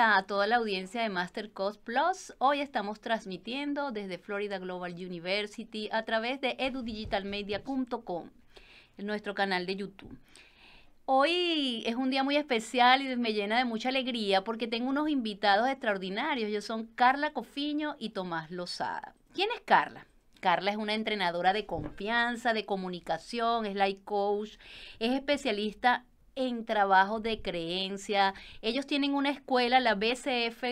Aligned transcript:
A 0.00 0.22
toda 0.22 0.46
la 0.46 0.56
audiencia 0.56 1.02
de 1.02 1.08
Master 1.08 1.50
Cost 1.50 1.82
Plus. 1.82 2.32
Hoy 2.38 2.60
estamos 2.60 3.00
transmitiendo 3.00 3.90
desde 3.90 4.16
Florida 4.16 4.60
Global 4.60 4.92
University 4.92 5.88
a 5.90 6.04
través 6.04 6.40
de 6.40 6.54
edudigitalmedia.com, 6.60 8.30
nuestro 8.98 9.34
canal 9.34 9.66
de 9.66 9.74
YouTube. 9.74 10.16
Hoy 11.04 11.82
es 11.84 11.96
un 11.96 12.10
día 12.10 12.22
muy 12.22 12.36
especial 12.36 13.02
y 13.02 13.16
me 13.16 13.32
llena 13.32 13.58
de 13.58 13.64
mucha 13.64 13.88
alegría 13.88 14.44
porque 14.44 14.68
tengo 14.68 14.88
unos 14.88 15.08
invitados 15.08 15.68
extraordinarios. 15.68 16.48
Ellos 16.48 16.64
son 16.64 16.86
Carla 16.94 17.32
Cofiño 17.32 17.96
y 17.98 18.10
Tomás 18.10 18.52
Lozada. 18.52 19.16
¿Quién 19.34 19.48
es 19.52 19.62
Carla? 19.62 20.06
Carla 20.38 20.70
es 20.70 20.76
una 20.76 20.94
entrenadora 20.94 21.52
de 21.52 21.66
confianza, 21.66 22.52
de 22.52 22.64
comunicación, 22.64 23.66
es 23.66 23.74
life 23.74 24.02
coach, 24.04 24.58
es 25.00 25.12
especialista 25.12 26.04
en 26.38 26.64
trabajo 26.64 27.18
de 27.18 27.42
creencia. 27.42 28.32
Ellos 28.62 28.86
tienen 28.86 29.14
una 29.14 29.30
escuela, 29.30 29.80
la 29.80 29.96
BCF 29.96 30.62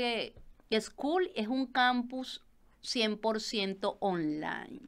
School, 0.80 1.30
es 1.34 1.48
un 1.48 1.66
campus 1.66 2.40
100% 2.82 3.96
online. 3.98 4.80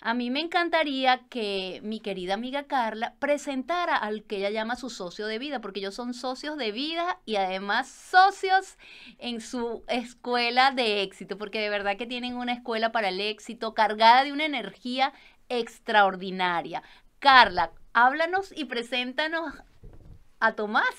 A 0.00 0.14
mí 0.14 0.30
me 0.30 0.40
encantaría 0.40 1.20
que 1.30 1.78
mi 1.84 2.00
querida 2.00 2.34
amiga 2.34 2.64
Carla 2.64 3.14
presentara 3.20 3.96
al 3.96 4.24
que 4.24 4.38
ella 4.38 4.50
llama 4.50 4.74
su 4.74 4.90
socio 4.90 5.28
de 5.28 5.38
vida, 5.38 5.60
porque 5.60 5.78
ellos 5.78 5.94
son 5.94 6.14
socios 6.14 6.58
de 6.58 6.72
vida 6.72 7.20
y 7.24 7.36
además 7.36 7.86
socios 7.86 8.78
en 9.18 9.40
su 9.40 9.84
escuela 9.86 10.72
de 10.72 11.02
éxito, 11.02 11.38
porque 11.38 11.60
de 11.60 11.70
verdad 11.70 11.96
que 11.96 12.06
tienen 12.06 12.36
una 12.36 12.54
escuela 12.54 12.90
para 12.90 13.10
el 13.10 13.20
éxito 13.20 13.74
cargada 13.74 14.24
de 14.24 14.32
una 14.32 14.46
energía 14.46 15.12
extraordinaria. 15.48 16.82
Carla, 17.20 17.70
háblanos 17.92 18.52
y 18.56 18.64
preséntanos 18.64 19.54
a 20.42 20.52
Tomás. 20.52 20.94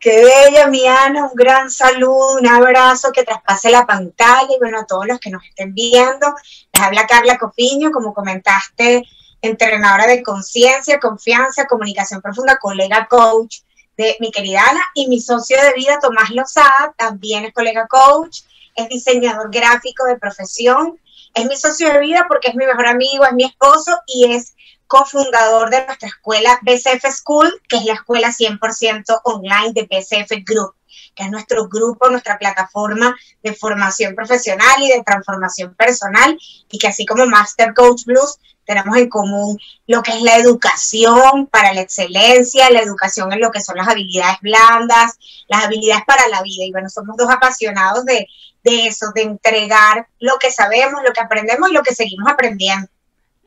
Qué 0.00 0.24
bella, 0.24 0.66
mi 0.66 0.86
Ana, 0.86 1.26
un 1.26 1.34
gran 1.34 1.70
saludo, 1.70 2.36
un 2.36 2.46
abrazo 2.46 3.12
que 3.12 3.22
traspase 3.22 3.70
la 3.70 3.86
pantalla 3.86 4.48
y 4.54 4.58
bueno, 4.58 4.80
a 4.80 4.86
todos 4.86 5.06
los 5.06 5.20
que 5.20 5.30
nos 5.30 5.44
estén 5.44 5.72
viendo. 5.72 6.34
Les 6.72 6.82
habla 6.82 7.06
Carla 7.06 7.38
Cofiño, 7.38 7.92
como 7.92 8.12
comentaste, 8.12 9.04
entrenadora 9.40 10.06
de 10.08 10.22
conciencia, 10.24 10.98
confianza, 10.98 11.66
comunicación 11.66 12.20
profunda, 12.20 12.58
colega 12.58 13.06
coach 13.08 13.60
de 13.96 14.16
mi 14.18 14.32
querida 14.32 14.64
Ana 14.68 14.82
y 14.94 15.06
mi 15.06 15.20
socio 15.20 15.56
de 15.62 15.72
vida, 15.74 16.00
Tomás 16.00 16.30
Lozada, 16.30 16.92
también 16.96 17.44
es 17.44 17.54
colega 17.54 17.86
coach, 17.86 18.40
es 18.74 18.88
diseñador 18.88 19.50
gráfico 19.50 20.04
de 20.06 20.18
profesión, 20.18 21.00
es 21.34 21.46
mi 21.46 21.56
socio 21.56 21.92
de 21.92 22.00
vida 22.00 22.26
porque 22.28 22.48
es 22.48 22.56
mi 22.56 22.66
mejor 22.66 22.88
amigo, 22.88 23.24
es 23.24 23.32
mi 23.32 23.44
esposo 23.44 23.96
y 24.06 24.32
es 24.32 24.55
cofundador 24.86 25.70
de 25.70 25.84
nuestra 25.84 26.08
escuela 26.08 26.58
BCF 26.62 27.04
School, 27.10 27.60
que 27.68 27.76
es 27.76 27.84
la 27.84 27.94
escuela 27.94 28.28
100% 28.28 29.20
online 29.24 29.72
de 29.72 29.82
BCF 29.82 30.44
Group, 30.44 30.74
que 31.14 31.24
es 31.24 31.30
nuestro 31.30 31.68
grupo, 31.68 32.08
nuestra 32.08 32.38
plataforma 32.38 33.16
de 33.42 33.54
formación 33.54 34.14
profesional 34.14 34.82
y 34.82 34.88
de 34.88 35.02
transformación 35.02 35.74
personal, 35.74 36.38
y 36.70 36.78
que 36.78 36.88
así 36.88 37.04
como 37.06 37.26
Master 37.26 37.74
Coach 37.74 38.04
Blues, 38.04 38.38
tenemos 38.66 38.96
en 38.96 39.08
común 39.08 39.58
lo 39.86 40.02
que 40.02 40.10
es 40.10 40.22
la 40.22 40.36
educación 40.36 41.46
para 41.46 41.72
la 41.72 41.80
excelencia, 41.80 42.68
la 42.70 42.80
educación 42.80 43.32
en 43.32 43.40
lo 43.40 43.52
que 43.52 43.62
son 43.62 43.76
las 43.76 43.88
habilidades 43.88 44.38
blandas, 44.42 45.18
las 45.46 45.64
habilidades 45.64 46.04
para 46.04 46.28
la 46.28 46.42
vida. 46.42 46.64
Y 46.64 46.72
bueno, 46.72 46.88
somos 46.90 47.16
dos 47.16 47.30
apasionados 47.30 48.04
de, 48.04 48.26
de 48.64 48.88
eso, 48.88 49.12
de 49.14 49.22
entregar 49.22 50.08
lo 50.18 50.36
que 50.38 50.50
sabemos, 50.50 51.02
lo 51.04 51.12
que 51.12 51.20
aprendemos 51.20 51.70
y 51.70 51.74
lo 51.74 51.82
que 51.82 51.94
seguimos 51.94 52.30
aprendiendo. 52.30 52.88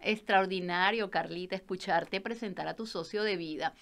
Extraordinario, 0.02 1.10
Carlita, 1.10 1.56
escucharte 1.56 2.22
presentar 2.22 2.68
a 2.68 2.76
tu 2.76 2.86
socio 2.86 3.24
de 3.24 3.38
vida. 3.38 3.74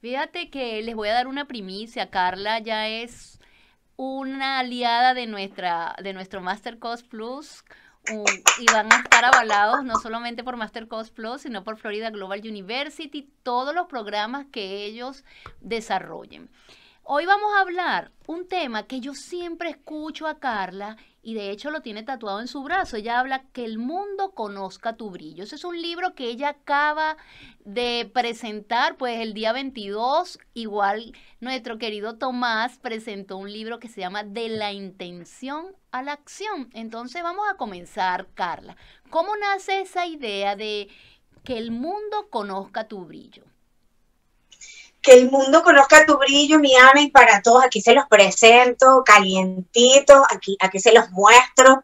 Fíjate 0.00 0.50
que 0.50 0.82
les 0.82 0.94
voy 0.94 1.08
a 1.08 1.14
dar 1.14 1.26
una 1.26 1.46
primicia. 1.46 2.10
Carla 2.10 2.58
ya 2.58 2.88
es 2.88 3.38
una 3.96 4.58
aliada 4.58 5.12
de, 5.12 5.26
nuestra, 5.26 5.94
de 6.02 6.12
nuestro 6.14 6.40
Master 6.40 6.78
Cost 6.78 7.06
Plus 7.06 7.64
y 8.58 8.66
van 8.72 8.90
a 8.90 8.96
estar 8.96 9.24
avalados 9.24 9.84
no 9.84 9.98
solamente 10.00 10.42
por 10.42 10.56
Master 10.56 10.88
Cost 10.88 11.14
Plus, 11.14 11.42
sino 11.42 11.64
por 11.64 11.76
Florida 11.76 12.10
Global 12.10 12.40
University, 12.40 13.30
todos 13.42 13.74
los 13.74 13.86
programas 13.88 14.46
que 14.50 14.84
ellos 14.84 15.24
desarrollen. 15.60 16.48
Hoy 17.12 17.26
vamos 17.26 17.50
a 17.56 17.62
hablar 17.62 18.12
un 18.28 18.46
tema 18.46 18.84
que 18.84 19.00
yo 19.00 19.14
siempre 19.14 19.68
escucho 19.68 20.28
a 20.28 20.38
Carla 20.38 20.96
y 21.24 21.34
de 21.34 21.50
hecho 21.50 21.72
lo 21.72 21.82
tiene 21.82 22.04
tatuado 22.04 22.38
en 22.38 22.46
su 22.46 22.62
brazo. 22.62 22.96
Ella 22.96 23.18
habla 23.18 23.42
que 23.52 23.64
el 23.64 23.78
mundo 23.78 24.30
conozca 24.30 24.94
tu 24.94 25.10
brillo. 25.10 25.42
Ese 25.42 25.56
es 25.56 25.64
un 25.64 25.82
libro 25.82 26.14
que 26.14 26.26
ella 26.26 26.50
acaba 26.50 27.16
de 27.64 28.08
presentar 28.14 28.96
pues 28.96 29.18
el 29.18 29.34
día 29.34 29.52
22. 29.52 30.38
Igual 30.54 31.12
nuestro 31.40 31.78
querido 31.78 32.16
Tomás 32.16 32.78
presentó 32.78 33.38
un 33.38 33.52
libro 33.52 33.80
que 33.80 33.88
se 33.88 34.02
llama 34.02 34.22
De 34.22 34.48
la 34.48 34.72
intención 34.72 35.74
a 35.90 36.04
la 36.04 36.12
acción. 36.12 36.70
Entonces 36.74 37.24
vamos 37.24 37.44
a 37.50 37.56
comenzar, 37.56 38.28
Carla. 38.34 38.76
¿Cómo 39.10 39.34
nace 39.34 39.80
esa 39.80 40.06
idea 40.06 40.54
de 40.54 40.88
que 41.42 41.58
el 41.58 41.72
mundo 41.72 42.28
conozca 42.30 42.86
tu 42.86 43.04
brillo? 43.04 43.49
Que 45.02 45.12
el 45.12 45.30
mundo 45.30 45.62
conozca 45.62 46.04
tu 46.04 46.18
brillo, 46.18 46.58
mi 46.58 46.74
Ana, 46.76 47.00
y 47.00 47.10
para 47.10 47.40
todos 47.42 47.64
aquí 47.64 47.80
se 47.80 47.94
los 47.94 48.06
presento, 48.06 49.02
calientitos, 49.04 50.22
aquí, 50.30 50.56
aquí 50.60 50.78
se 50.78 50.92
los 50.92 51.10
muestro. 51.10 51.82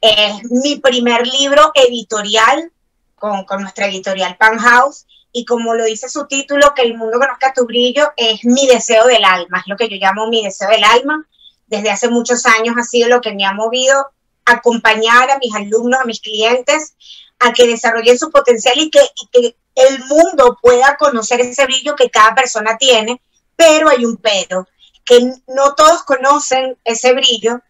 Es 0.00 0.50
mi 0.50 0.76
primer 0.76 1.26
libro 1.26 1.70
editorial 1.74 2.72
con, 3.14 3.44
con 3.44 3.62
nuestra 3.62 3.86
editorial 3.86 4.36
Pan 4.36 4.58
House, 4.58 5.06
y 5.32 5.44
como 5.44 5.74
lo 5.74 5.84
dice 5.84 6.08
su 6.08 6.26
título, 6.26 6.74
que 6.74 6.82
el 6.82 6.96
mundo 6.96 7.18
conozca 7.18 7.52
tu 7.52 7.66
brillo, 7.66 8.10
es 8.16 8.44
mi 8.44 8.66
deseo 8.66 9.06
del 9.06 9.24
alma, 9.24 9.58
es 9.58 9.66
lo 9.66 9.76
que 9.76 9.88
yo 9.88 9.96
llamo 9.96 10.26
mi 10.26 10.42
deseo 10.42 10.68
del 10.70 10.82
alma. 10.82 11.24
Desde 11.66 11.90
hace 11.90 12.08
muchos 12.08 12.46
años 12.46 12.74
ha 12.76 12.82
sido 12.82 13.08
lo 13.08 13.20
que 13.20 13.32
me 13.32 13.44
ha 13.44 13.52
movido 13.52 14.10
acompañar 14.52 15.30
a 15.30 15.38
mis 15.38 15.54
alumnos, 15.54 16.00
a 16.00 16.04
mis 16.04 16.20
clientes, 16.20 16.94
a 17.38 17.52
que 17.52 17.66
desarrollen 17.66 18.18
su 18.18 18.30
potencial 18.30 18.78
y 18.78 18.90
que, 18.90 19.56
el 19.76 20.04
mundo 20.04 20.58
pueda 20.60 20.96
conocer 20.98 21.40
ese 21.40 21.64
brillo 21.64 21.94
que 21.96 22.10
cada 22.10 22.34
persona 22.34 22.76
tiene, 22.76 23.22
pero 23.56 23.88
hay 23.88 24.04
un 24.04 24.16
pero, 24.16 24.66
que 25.06 25.20
no 25.46 25.74
todos 25.74 26.02
conocen 26.02 26.76
ese 26.84 27.14
brillo 27.14 27.60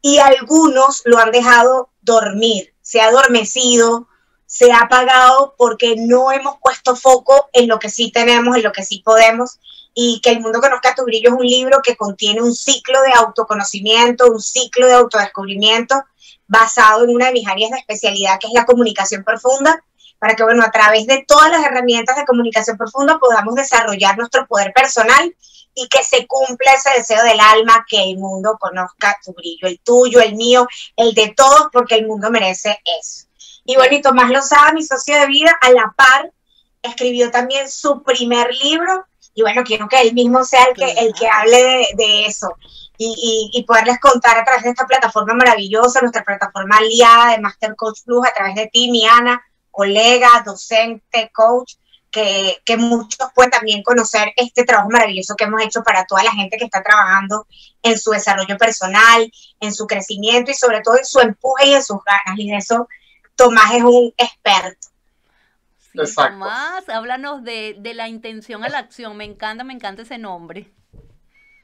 y 0.00 0.18
algunos 0.18 1.02
lo 1.04 1.18
han 1.18 1.32
dejado 1.32 1.90
dormir, 2.00 2.72
se 2.80 3.00
ha 3.00 3.08
adormecido, 3.08 4.08
se 4.46 4.72
ha 4.72 4.78
apagado 4.78 5.54
porque 5.58 5.96
no 5.98 6.32
hemos 6.32 6.56
puesto 6.62 6.96
foco 6.96 7.50
en 7.52 7.68
lo 7.68 7.78
que 7.78 7.90
sí 7.90 8.10
tenemos, 8.10 8.56
en 8.56 8.62
lo 8.62 8.72
que 8.72 8.84
sí 8.84 9.02
podemos 9.04 9.58
y 9.94 10.20
que 10.22 10.30
el 10.30 10.40
mundo 10.40 10.60
conozca 10.60 10.94
tu 10.94 11.04
brillo 11.04 11.30
es 11.30 11.36
un 11.36 11.46
libro 11.46 11.80
que 11.82 11.96
contiene 11.96 12.42
un 12.42 12.54
ciclo 12.54 13.02
de 13.02 13.12
autoconocimiento, 13.12 14.30
un 14.30 14.40
ciclo 14.40 14.86
de 14.86 14.94
autodescubrimiento 14.94 16.02
basado 16.46 17.04
en 17.04 17.10
una 17.10 17.26
de 17.26 17.32
mis 17.32 17.48
áreas 17.48 17.70
de 17.70 17.78
especialidad 17.78 18.38
que 18.40 18.46
es 18.46 18.52
la 18.52 18.66
comunicación 18.66 19.24
profunda 19.24 19.84
para 20.18 20.36
que, 20.36 20.42
bueno, 20.42 20.62
a 20.62 20.70
través 20.70 21.06
de 21.06 21.24
todas 21.26 21.50
las 21.50 21.64
herramientas 21.64 22.16
de 22.16 22.26
comunicación 22.26 22.76
profunda 22.76 23.18
podamos 23.18 23.54
desarrollar 23.54 24.18
nuestro 24.18 24.46
poder 24.46 24.72
personal 24.72 25.34
y 25.74 25.88
que 25.88 26.04
se 26.04 26.26
cumpla 26.26 26.72
ese 26.72 26.90
deseo 26.90 27.22
del 27.24 27.40
alma, 27.40 27.86
que 27.88 28.02
el 28.02 28.18
mundo 28.18 28.56
conozca 28.60 29.16
tu 29.24 29.32
brillo, 29.32 29.66
el 29.66 29.80
tuyo, 29.80 30.20
el 30.20 30.34
mío, 30.34 30.66
el 30.96 31.14
de 31.14 31.32
todos, 31.34 31.68
porque 31.72 31.94
el 31.94 32.06
mundo 32.06 32.30
merece 32.30 32.80
eso. 33.00 33.26
Y 33.64 33.76
bueno, 33.76 33.94
y 33.94 34.02
Tomás 34.02 34.30
Lozada, 34.30 34.72
mi 34.72 34.82
socio 34.82 35.18
de 35.18 35.26
vida, 35.26 35.56
a 35.60 35.70
la 35.70 35.94
par, 35.96 36.32
escribió 36.82 37.30
también 37.30 37.70
su 37.70 38.02
primer 38.02 38.52
libro, 38.54 39.06
y 39.34 39.42
bueno, 39.42 39.62
quiero 39.64 39.88
que 39.88 40.00
él 40.00 40.12
mismo 40.14 40.44
sea 40.44 40.64
el 40.64 40.74
que, 40.74 40.90
el 40.92 41.12
que 41.14 41.28
hable 41.28 41.86
de, 41.96 42.26
eso. 42.26 42.54
Y, 42.98 43.50
y, 43.54 43.64
poderles 43.64 43.98
contar 43.98 44.36
a 44.36 44.44
través 44.44 44.62
de 44.62 44.70
esta 44.70 44.86
plataforma 44.86 45.32
maravillosa, 45.32 46.00
nuestra 46.00 46.22
plataforma 46.22 46.76
aliada 46.76 47.32
de 47.32 47.40
Master 47.40 47.74
Coach 47.74 48.00
Plus, 48.04 48.26
a 48.26 48.34
través 48.34 48.54
de 48.54 48.66
ti, 48.66 48.90
mi 48.90 49.06
Ana, 49.06 49.42
colega, 49.70 50.42
docente, 50.44 51.30
coach, 51.32 51.76
que, 52.10 52.58
que, 52.66 52.76
muchos 52.76 53.30
pueden 53.34 53.52
también 53.52 53.82
conocer 53.82 54.32
este 54.36 54.64
trabajo 54.64 54.90
maravilloso 54.90 55.34
que 55.34 55.44
hemos 55.44 55.62
hecho 55.62 55.82
para 55.82 56.04
toda 56.04 56.24
la 56.24 56.32
gente 56.32 56.58
que 56.58 56.64
está 56.64 56.82
trabajando 56.82 57.46
en 57.82 57.98
su 57.98 58.10
desarrollo 58.10 58.58
personal, 58.58 59.32
en 59.60 59.72
su 59.72 59.86
crecimiento 59.86 60.50
y 60.50 60.54
sobre 60.54 60.82
todo 60.82 60.98
en 60.98 61.06
su 61.06 61.20
empuje 61.20 61.68
y 61.68 61.74
en 61.74 61.82
sus 61.82 61.98
ganas. 62.04 62.38
Y 62.38 62.50
en 62.50 62.56
eso 62.56 62.86
Tomás 63.36 63.72
es 63.72 63.82
un 63.82 64.12
experto. 64.18 64.89
Tomás, 65.94 66.88
háblanos 66.88 67.42
de, 67.42 67.76
de 67.78 67.94
la 67.94 68.08
intención 68.08 68.64
a 68.64 68.68
la 68.68 68.78
acción. 68.78 69.16
Me 69.16 69.24
encanta, 69.24 69.64
me 69.64 69.72
encanta 69.72 70.02
ese 70.02 70.18
nombre. 70.18 70.70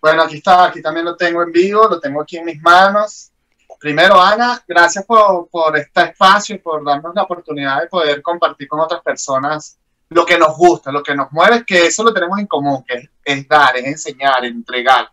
Bueno, 0.00 0.22
aquí 0.22 0.36
está, 0.36 0.66
aquí 0.66 0.82
también 0.82 1.04
lo 1.04 1.16
tengo 1.16 1.42
en 1.42 1.52
vivo, 1.52 1.88
lo 1.88 1.98
tengo 2.00 2.22
aquí 2.22 2.36
en 2.36 2.44
mis 2.44 2.60
manos. 2.60 3.30
Primero, 3.78 4.20
Ana, 4.20 4.62
gracias 4.66 5.04
por, 5.04 5.48
por 5.48 5.76
este 5.76 6.02
espacio 6.02 6.56
y 6.56 6.58
por 6.58 6.84
darnos 6.84 7.14
la 7.14 7.22
oportunidad 7.22 7.80
de 7.82 7.88
poder 7.88 8.22
compartir 8.22 8.68
con 8.68 8.80
otras 8.80 9.02
personas 9.02 9.78
lo 10.08 10.24
que 10.24 10.38
nos 10.38 10.56
gusta, 10.56 10.92
lo 10.92 11.02
que 11.02 11.14
nos 11.14 11.32
mueve, 11.32 11.64
que 11.64 11.86
eso 11.86 12.04
lo 12.04 12.14
tenemos 12.14 12.38
en 12.38 12.46
común, 12.46 12.84
que 12.86 13.10
es, 13.24 13.48
dar, 13.48 13.76
es 13.76 13.84
enseñar, 13.84 14.44
es 14.44 14.52
entregar. 14.52 15.10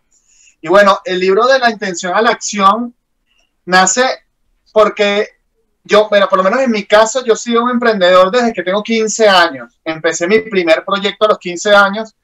Y 0.60 0.68
bueno, 0.68 1.00
el 1.04 1.18
libro 1.18 1.46
de 1.46 1.58
la 1.58 1.70
intención 1.70 2.14
a 2.14 2.22
la 2.22 2.30
acción 2.30 2.94
nace 3.66 4.04
porque 4.72 5.28
yo, 5.84 6.08
bueno, 6.08 6.26
por 6.28 6.38
lo 6.38 6.44
menos 6.44 6.60
en 6.60 6.70
mi 6.70 6.84
caso, 6.84 7.24
yo 7.24 7.36
soy 7.36 7.56
un 7.56 7.70
emprendedor 7.70 8.30
desde 8.30 8.52
que 8.52 8.62
tengo 8.62 8.82
15 8.82 9.28
años. 9.28 9.78
Empecé 9.84 10.26
mi 10.26 10.40
primer 10.40 10.84
proyecto 10.84 11.26
a 11.26 11.28
los 11.28 11.38
15 11.38 11.74
años 11.74 12.14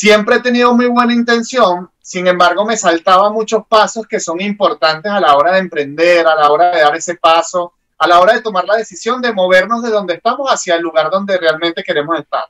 siempre 0.00 0.36
he 0.36 0.40
tenido 0.40 0.74
muy 0.74 0.86
buena 0.86 1.12
intención, 1.12 1.90
sin 2.00 2.26
embargo 2.26 2.64
me 2.64 2.74
saltaba 2.74 3.28
muchos 3.28 3.66
pasos 3.68 4.06
que 4.06 4.18
son 4.18 4.40
importantes 4.40 5.12
a 5.12 5.20
la 5.20 5.36
hora 5.36 5.52
de 5.52 5.58
emprender, 5.58 6.26
a 6.26 6.34
la 6.34 6.50
hora 6.50 6.70
de 6.70 6.80
dar 6.80 6.96
ese 6.96 7.16
paso, 7.16 7.74
a 7.98 8.06
la 8.06 8.18
hora 8.18 8.32
de 8.32 8.40
tomar 8.40 8.64
la 8.64 8.76
decisión 8.76 9.20
de 9.20 9.34
movernos 9.34 9.82
de 9.82 9.90
donde 9.90 10.14
estamos 10.14 10.48
hacia 10.48 10.76
el 10.76 10.80
lugar 10.80 11.10
donde 11.10 11.36
realmente 11.36 11.82
queremos 11.82 12.18
estar. 12.18 12.46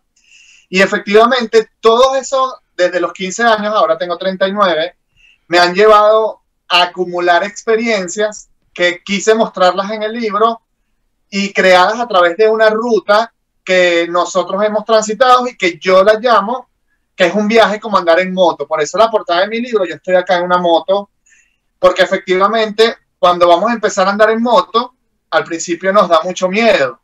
Y 0.69 0.81
efectivamente, 0.81 1.71
todo 1.81 2.15
eso, 2.15 2.61
desde 2.77 3.01
los 3.01 3.13
15 3.13 3.43
años, 3.43 3.75
ahora 3.75 3.99
tengo 3.99 4.17
39, 4.17 4.95
me 5.49 5.59
han 5.59 5.75
llevado 5.75 6.43
a 6.69 6.83
acumular 6.83 7.43
experiencias 7.43 8.49
que 8.73 9.03
quise 9.05 9.35
mostrarlas 9.35 9.91
en 9.91 10.03
el 10.03 10.13
libro 10.13 10.63
y 11.29 11.53
creadas 11.53 12.01
a 12.01 12.09
través 12.09 12.37
de 12.37 12.49
una 12.49 12.71
ruta 12.71 13.33
que 13.65 14.07
nosotros 14.09 14.63
hemos 14.65 14.85
transitado 14.85 15.47
y 15.47 15.57
que 15.57 15.79
yo 15.79 16.03
la 16.03 16.15
llamo, 16.15 16.69
que 17.15 17.27
es 17.27 17.35
un 17.35 17.47
viaje 17.47 17.79
como 17.79 17.99
andar 17.99 18.19
en 18.21 18.33
moto. 18.33 18.67
Por 18.67 18.81
eso 18.81 18.99
la 18.99 19.11
portada 19.11 19.43
de 19.43 19.49
mi 19.49 19.61
libro, 19.61 19.85
yo 19.85 19.95
estoy 19.95 20.15
acá 20.17 20.39
en 20.39 20.45
una 20.45 20.59
moto, 20.59 21.11
porque 21.79 22.03
efectivamente 22.03 22.97
cuando 23.19 23.47
vamos 23.47 23.71
a 23.71 23.75
empezar 23.75 24.09
a 24.09 24.11
andar 24.11 24.31
en 24.31 24.43
moto, 24.43 24.95
al 25.31 25.45
principio 25.45 25.93
nos 25.93 26.09
da 26.09 26.21
mucho 26.25 26.49
miedo. 26.49 27.01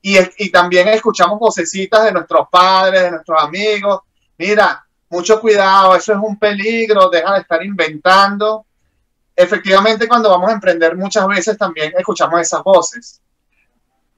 Y, 0.00 0.16
y 0.38 0.50
también 0.50 0.88
escuchamos 0.88 1.38
vocecitas 1.40 2.04
de 2.04 2.12
nuestros 2.12 2.48
padres, 2.48 3.02
de 3.02 3.10
nuestros 3.10 3.42
amigos. 3.42 4.00
Mira, 4.38 4.86
mucho 5.10 5.40
cuidado, 5.40 5.96
eso 5.96 6.12
es 6.12 6.18
un 6.22 6.38
peligro, 6.38 7.10
deja 7.10 7.34
de 7.34 7.40
estar 7.40 7.64
inventando. 7.64 8.66
Efectivamente, 9.40 10.08
cuando 10.08 10.30
vamos 10.30 10.50
a 10.50 10.54
emprender 10.54 10.96
muchas 10.96 11.24
veces 11.28 11.56
también 11.56 11.92
escuchamos 11.96 12.40
esas 12.40 12.60
voces. 12.60 13.22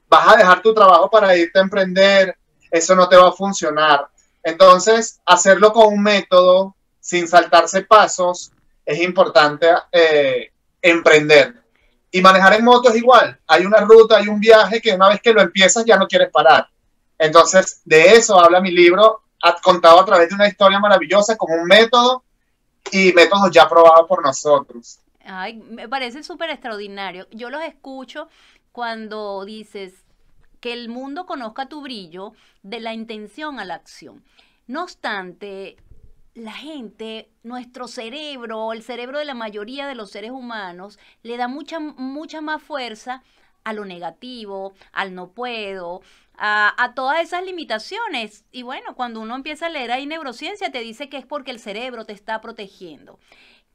Vas 0.09 0.33
a 0.33 0.35
dejar 0.35 0.63
tu 0.63 0.73
trabajo 0.73 1.11
para 1.11 1.37
irte 1.37 1.59
a 1.59 1.61
emprender, 1.61 2.35
eso 2.71 2.95
no 2.95 3.07
te 3.07 3.17
va 3.17 3.29
a 3.29 3.31
funcionar. 3.31 4.07
Entonces, 4.41 5.21
hacerlo 5.23 5.71
con 5.73 5.93
un 5.93 6.01
método, 6.01 6.75
sin 6.99 7.27
saltarse 7.27 7.83
pasos, 7.83 8.51
es 8.83 8.99
importante 8.99 9.67
eh, 9.91 10.51
emprender. 10.81 11.53
Y 12.09 12.19
manejar 12.19 12.55
en 12.55 12.65
moto 12.65 12.89
es 12.89 12.95
igual. 12.95 13.39
Hay 13.45 13.63
una 13.63 13.81
ruta, 13.81 14.17
hay 14.17 14.27
un 14.27 14.39
viaje 14.39 14.81
que 14.81 14.95
una 14.95 15.09
vez 15.09 15.21
que 15.21 15.33
lo 15.33 15.41
empiezas 15.43 15.85
ya 15.85 15.97
no 15.97 16.07
quieres 16.07 16.31
parar. 16.31 16.67
Entonces, 17.19 17.81
de 17.85 18.13
eso 18.13 18.39
habla 18.39 18.59
mi 18.59 18.71
libro 18.71 19.21
contado 19.61 19.99
a 19.99 20.05
través 20.05 20.29
de 20.29 20.35
una 20.35 20.47
historia 20.47 20.79
maravillosa 20.79 21.37
con 21.37 21.51
un 21.51 21.65
método 21.65 22.23
y 22.91 23.13
métodos 23.13 23.51
ya 23.51 23.69
probados 23.69 24.07
por 24.07 24.23
nosotros. 24.23 24.97
Ay, 25.25 25.55
me 25.55 25.87
parece 25.87 26.23
súper 26.23 26.49
extraordinario. 26.49 27.27
Yo 27.31 27.49
los 27.49 27.63
escucho 27.63 28.27
cuando 28.71 29.45
dices 29.45 30.05
que 30.59 30.73
el 30.73 30.89
mundo 30.89 31.25
conozca 31.25 31.67
tu 31.67 31.81
brillo 31.81 32.33
de 32.63 32.79
la 32.79 32.93
intención 32.93 33.59
a 33.59 33.65
la 33.65 33.75
acción. 33.75 34.23
No 34.67 34.83
obstante, 34.83 35.77
la 36.33 36.53
gente, 36.53 37.29
nuestro 37.43 37.87
cerebro, 37.87 38.71
el 38.73 38.83
cerebro 38.83 39.19
de 39.19 39.25
la 39.25 39.33
mayoría 39.33 39.87
de 39.87 39.95
los 39.95 40.11
seres 40.11 40.31
humanos, 40.31 40.99
le 41.23 41.37
da 41.37 41.47
mucha, 41.47 41.79
mucha 41.79 42.41
más 42.41 42.61
fuerza 42.61 43.23
a 43.63 43.73
lo 43.73 43.85
negativo, 43.85 44.73
al 44.91 45.13
no 45.13 45.31
puedo, 45.31 46.01
a, 46.37 46.93
todas 46.95 47.21
esas 47.21 47.43
limitaciones. 47.43 48.45
Y 48.51 48.63
bueno, 48.63 48.95
cuando 48.95 49.19
uno 49.19 49.35
empieza 49.35 49.67
a 49.67 49.69
leer 49.69 49.91
ahí 49.91 50.05
neurociencia, 50.05 50.71
te 50.71 50.79
dice 50.79 51.09
que 51.09 51.17
es 51.17 51.25
porque 51.25 51.51
el 51.51 51.59
cerebro 51.59 52.05
te 52.05 52.13
está 52.13 52.41
protegiendo. 52.41 53.19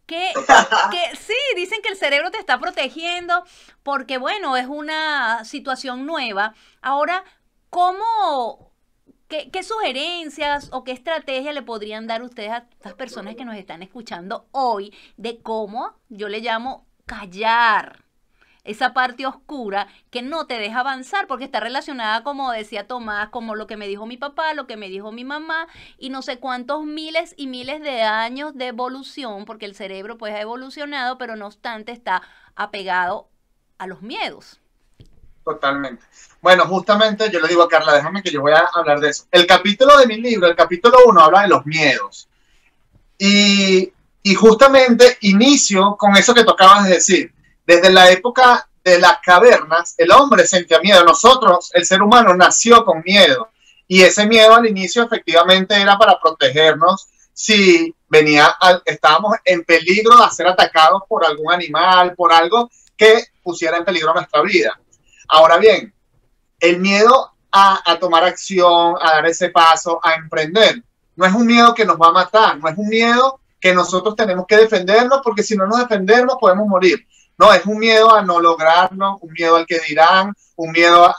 Que, 0.07 0.33
que, 0.91 1.17
sí, 1.17 1.35
dicen 1.57 1.81
que 1.83 1.89
el 1.89 1.97
cerebro 1.97 2.31
te 2.31 2.39
está 2.39 2.59
protegiendo 2.59 3.45
porque, 3.83 4.19
bueno, 4.19 4.57
es 4.57 4.67
una 4.67 5.45
situación 5.45 6.07
nueva. 6.07 6.55
Ahora, 6.81 7.25
¿cómo, 7.71 8.73
qué, 9.29 9.51
qué 9.51 9.63
sugerencias 9.63 10.69
o 10.73 10.85
qué 10.85 10.93
estrategia 10.93 11.53
le 11.53 11.63
podrían 11.63 12.07
dar 12.07 12.23
ustedes 12.23 12.51
a 12.51 12.67
estas 12.71 12.95
personas 12.95 13.35
que 13.35 13.45
nos 13.45 13.57
están 13.57 13.83
escuchando 13.83 14.49
hoy 14.53 14.95
de 15.17 15.43
cómo, 15.43 15.99
yo 16.09 16.29
le 16.29 16.41
llamo, 16.41 16.87
callar? 17.05 18.06
Esa 18.67 18.93
parte 18.93 19.27
oscura 19.27 19.89
que 20.11 20.23
no 20.23 20.47
te 20.47 20.59
deja 20.59 20.81
avanzar 20.81 21.27
porque 21.27 21.45
está 21.45 21.61
relacionada, 21.61 22.23
como 22.23 22.51
decía 22.51 22.87
Tomás, 22.87 23.31
como 23.31 23.55
lo 23.55 23.67
que 23.67 23.77
me 23.77 23.89
dijo 23.89 24.07
mi 24.07 24.17
papá, 24.17 24.55
lo 24.55 24.67
que 24.67 24.77
me 24.77 24.89
dijo 24.89 25.13
mi 25.13 25.25
mamá 25.25 25.69
y 25.99 26.11
no 26.11 26.23
sé 26.23 26.39
cuántos 26.39 26.85
miles 26.85 27.35
y 27.37 27.47
miles 27.47 27.81
de 27.81 28.03
años 28.03 28.57
de 28.57 28.69
evolución, 28.69 29.45
porque 29.45 29.67
el 29.67 29.75
cerebro 29.75 30.19
pues 30.19 30.35
ha 30.35 30.41
evolucionado, 30.41 31.19
pero 31.19 31.37
no 31.37 31.47
obstante 31.47 31.93
está 31.93 32.23
apegado 32.55 33.29
a 33.79 33.87
los 33.87 34.03
miedos. 34.03 34.61
Totalmente. 35.45 36.05
Bueno, 36.43 36.65
justamente 36.67 37.31
yo 37.31 37.39
le 37.39 37.47
digo 37.47 37.63
a 37.63 37.69
Carla, 37.69 37.95
déjame 37.95 38.21
que 38.21 38.33
yo 38.33 38.41
voy 38.41 38.53
a 38.53 38.69
hablar 38.75 38.99
de 38.99 39.11
eso. 39.11 39.27
El 39.31 39.47
capítulo 39.47 39.97
de 39.97 40.07
mi 40.09 40.21
libro, 40.21 40.49
el 40.49 40.57
capítulo 40.57 40.99
1, 41.07 41.21
habla 41.21 41.43
de 41.43 41.49
los 41.49 41.65
miedos. 41.65 42.29
Y, 43.17 43.93
y 44.25 44.35
justamente 44.35 45.19
inicio 45.21 45.97
con 45.97 46.17
eso 46.17 46.35
que 46.35 46.43
tocabas 46.43 46.85
de 46.85 46.95
decir. 46.95 47.33
Desde 47.67 47.91
la 47.91 48.11
época 48.11 48.69
de 48.85 48.99
las 48.99 49.19
cavernas, 49.25 49.95
el 49.99 50.13
hombre 50.13 50.47
sentía 50.47 50.81
miedo. 50.81 51.05
Nosotros, 51.05 51.71
el 51.75 51.85
ser 51.85 52.01
humano, 52.03 52.35
nació 52.35 52.85
con 52.85 53.03
miedo. 53.05 53.51
Y 53.89 54.03
ese 54.03 54.27
miedo 54.27 54.55
al 54.55 54.67
inicio 54.67 55.03
efectivamente 55.03 55.75
era 55.75 55.99
para 55.99 56.19
protegernos 56.21 57.09
si 57.33 57.95
venía, 58.09 58.57
estábamos 58.87 59.37
en 59.45 59.63
peligro 59.65 60.17
de 60.17 60.31
ser 60.31 60.47
atacados 60.47 61.03
por 61.07 61.25
algún 61.27 61.53
animal, 61.53 62.15
por 62.15 62.33
algo 62.33 62.71
que 62.97 63.25
pusiera 63.43 63.77
en 63.77 63.85
peligro 63.85 64.15
nuestra 64.15 64.41
vida. 64.41 64.81
Ahora 65.29 65.59
bien, 65.59 65.93
el 66.61 66.81
miedo 66.81 67.33
a, 67.53 67.83
a, 67.85 67.99
tomar 67.99 68.25
acción, 68.25 68.95
a 69.01 69.17
dar 69.17 69.27
ese 69.27 69.51
paso, 69.51 70.01
a 70.03 70.15
emprender, 70.15 70.83
no 71.15 71.27
es 71.27 71.35
un 71.35 71.47
miedo 71.47 71.75
que 71.75 71.85
nos 71.85 71.97
va 71.99 72.09
a 72.09 72.13
matar, 72.13 72.59
no 72.59 72.69
es 72.69 72.79
un 72.79 72.89
miedo 72.89 73.41
que 73.61 73.75
nosotros 73.75 74.17
tenemos 74.17 74.47
que 74.47 74.57
defendernos 74.57 75.21
porque 75.23 75.43
si 75.43 75.57
no 75.57 75.67
nos 75.67 75.81
defendemos 75.81 76.37
podemos 76.41 76.67
morir. 76.67 77.07
No, 77.39 77.53
es 77.53 77.67
un 77.67 77.79
miedo 77.79 78.15
a 78.15 78.23
no 78.23 78.41
lograrlo, 78.41 79.19
un 79.21 79.33
miedo 79.33 79.57
al 79.57 79.67
que 79.67 79.81
dirán, 79.81 80.35
un 80.57 80.73
miedo 80.73 81.15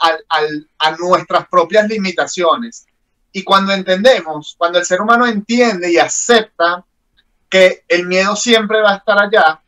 a 0.79 0.91
nuestras 0.97 1.47
propias 1.47 1.87
limitaciones. 1.87 2.87
Y 3.31 3.43
cuando 3.43 3.71
entendemos, 3.71 4.55
cuando 4.57 4.79
el 4.79 4.85
ser 4.85 5.01
humano 5.01 5.27
entiende 5.27 5.91
y 5.91 5.97
acepta 5.97 6.83
que 7.49 7.83
el 7.87 8.07
miedo 8.07 8.35
siempre 8.35 8.81
va 8.81 8.93
a 8.93 8.97
estar 8.97 9.19
allá 9.19 9.61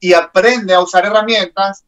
y 0.00 0.12
aprende 0.12 0.74
a 0.74 0.80
usar 0.80 1.06
herramientas, 1.06 1.84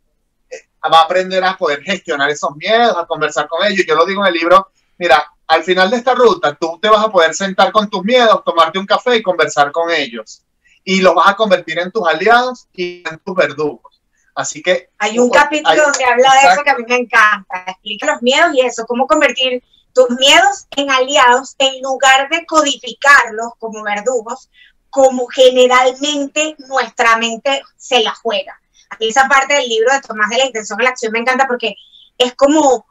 eh, 0.49 0.69
va 0.89 1.01
a 1.01 1.03
aprender 1.03 1.43
a 1.45 1.57
poder 1.57 1.83
gestionar 1.83 2.31
esos 2.31 2.55
miedos, 2.57 2.97
a 2.97 3.07
conversar 3.07 3.49
con 3.49 3.67
ellos. 3.67 3.85
Yo 3.87 3.97
lo 3.97 4.07
digo 4.07 4.23
en 4.23 4.33
el 4.33 4.39
libro, 4.39 4.69
mira, 4.99 5.27
al 5.47 5.65
final 5.65 5.91
de 5.91 5.97
esta 5.97 6.15
ruta 6.15 6.55
tú 6.55 6.79
te 6.81 6.89
vas 6.89 7.05
a 7.05 7.11
poder 7.11 7.35
sentar 7.35 7.73
con 7.73 7.91
tus 7.91 8.05
miedos, 8.05 8.43
tomarte 8.45 8.79
un 8.79 8.87
café 8.87 9.17
y 9.17 9.23
conversar 9.23 9.73
con 9.73 9.91
ellos. 9.91 10.43
Y 10.85 11.01
los 11.01 11.15
vas 11.15 11.29
a 11.29 11.37
convertir 11.37 11.79
en 11.79 11.91
tus 11.91 12.07
aliados 12.07 12.69
y 12.73 13.03
en 13.09 13.19
tus 13.19 13.35
verdugos. 13.35 13.94
Así 14.35 14.63
que... 14.63 14.91
Hay 14.99 15.19
un 15.19 15.31
capítulo 15.31 15.83
donde 15.83 16.05
habla 16.05 16.33
de 16.33 16.53
eso 16.53 16.63
que 16.63 16.71
a 16.71 16.77
mí 16.77 16.85
me 16.89 16.97
encanta. 16.97 17.65
Explica 17.67 18.07
los 18.07 18.23
miedos 18.23 18.51
y 18.55 18.61
eso, 18.61 18.85
cómo 18.87 19.07
convertir 19.07 19.63
tus 19.93 20.11
miedos 20.11 20.67
en 20.77 20.91
aliados 20.91 21.55
en 21.59 21.81
lugar 21.81 22.29
de 22.29 22.45
codificarlos 22.45 23.53
como 23.59 23.83
verdugos, 23.85 24.51
como 24.91 25.27
generalmente 25.29 26.57
nuestra 26.69 27.17
mente 27.17 27.63
se 27.77 28.01
la 28.01 28.15
juega. 28.15 28.61
esa 28.99 29.29
parte 29.29 29.55
del 29.55 29.69
libro 29.69 29.93
de 29.93 30.01
Tomás 30.01 30.31
de 30.31 30.39
la 30.39 30.47
Intención 30.47 30.81
a 30.81 30.85
la 30.85 30.91
Acción 30.91 31.13
me 31.13 31.21
encanta 31.21 31.47
porque 31.47 31.77
es 32.19 32.35
como, 32.35 32.87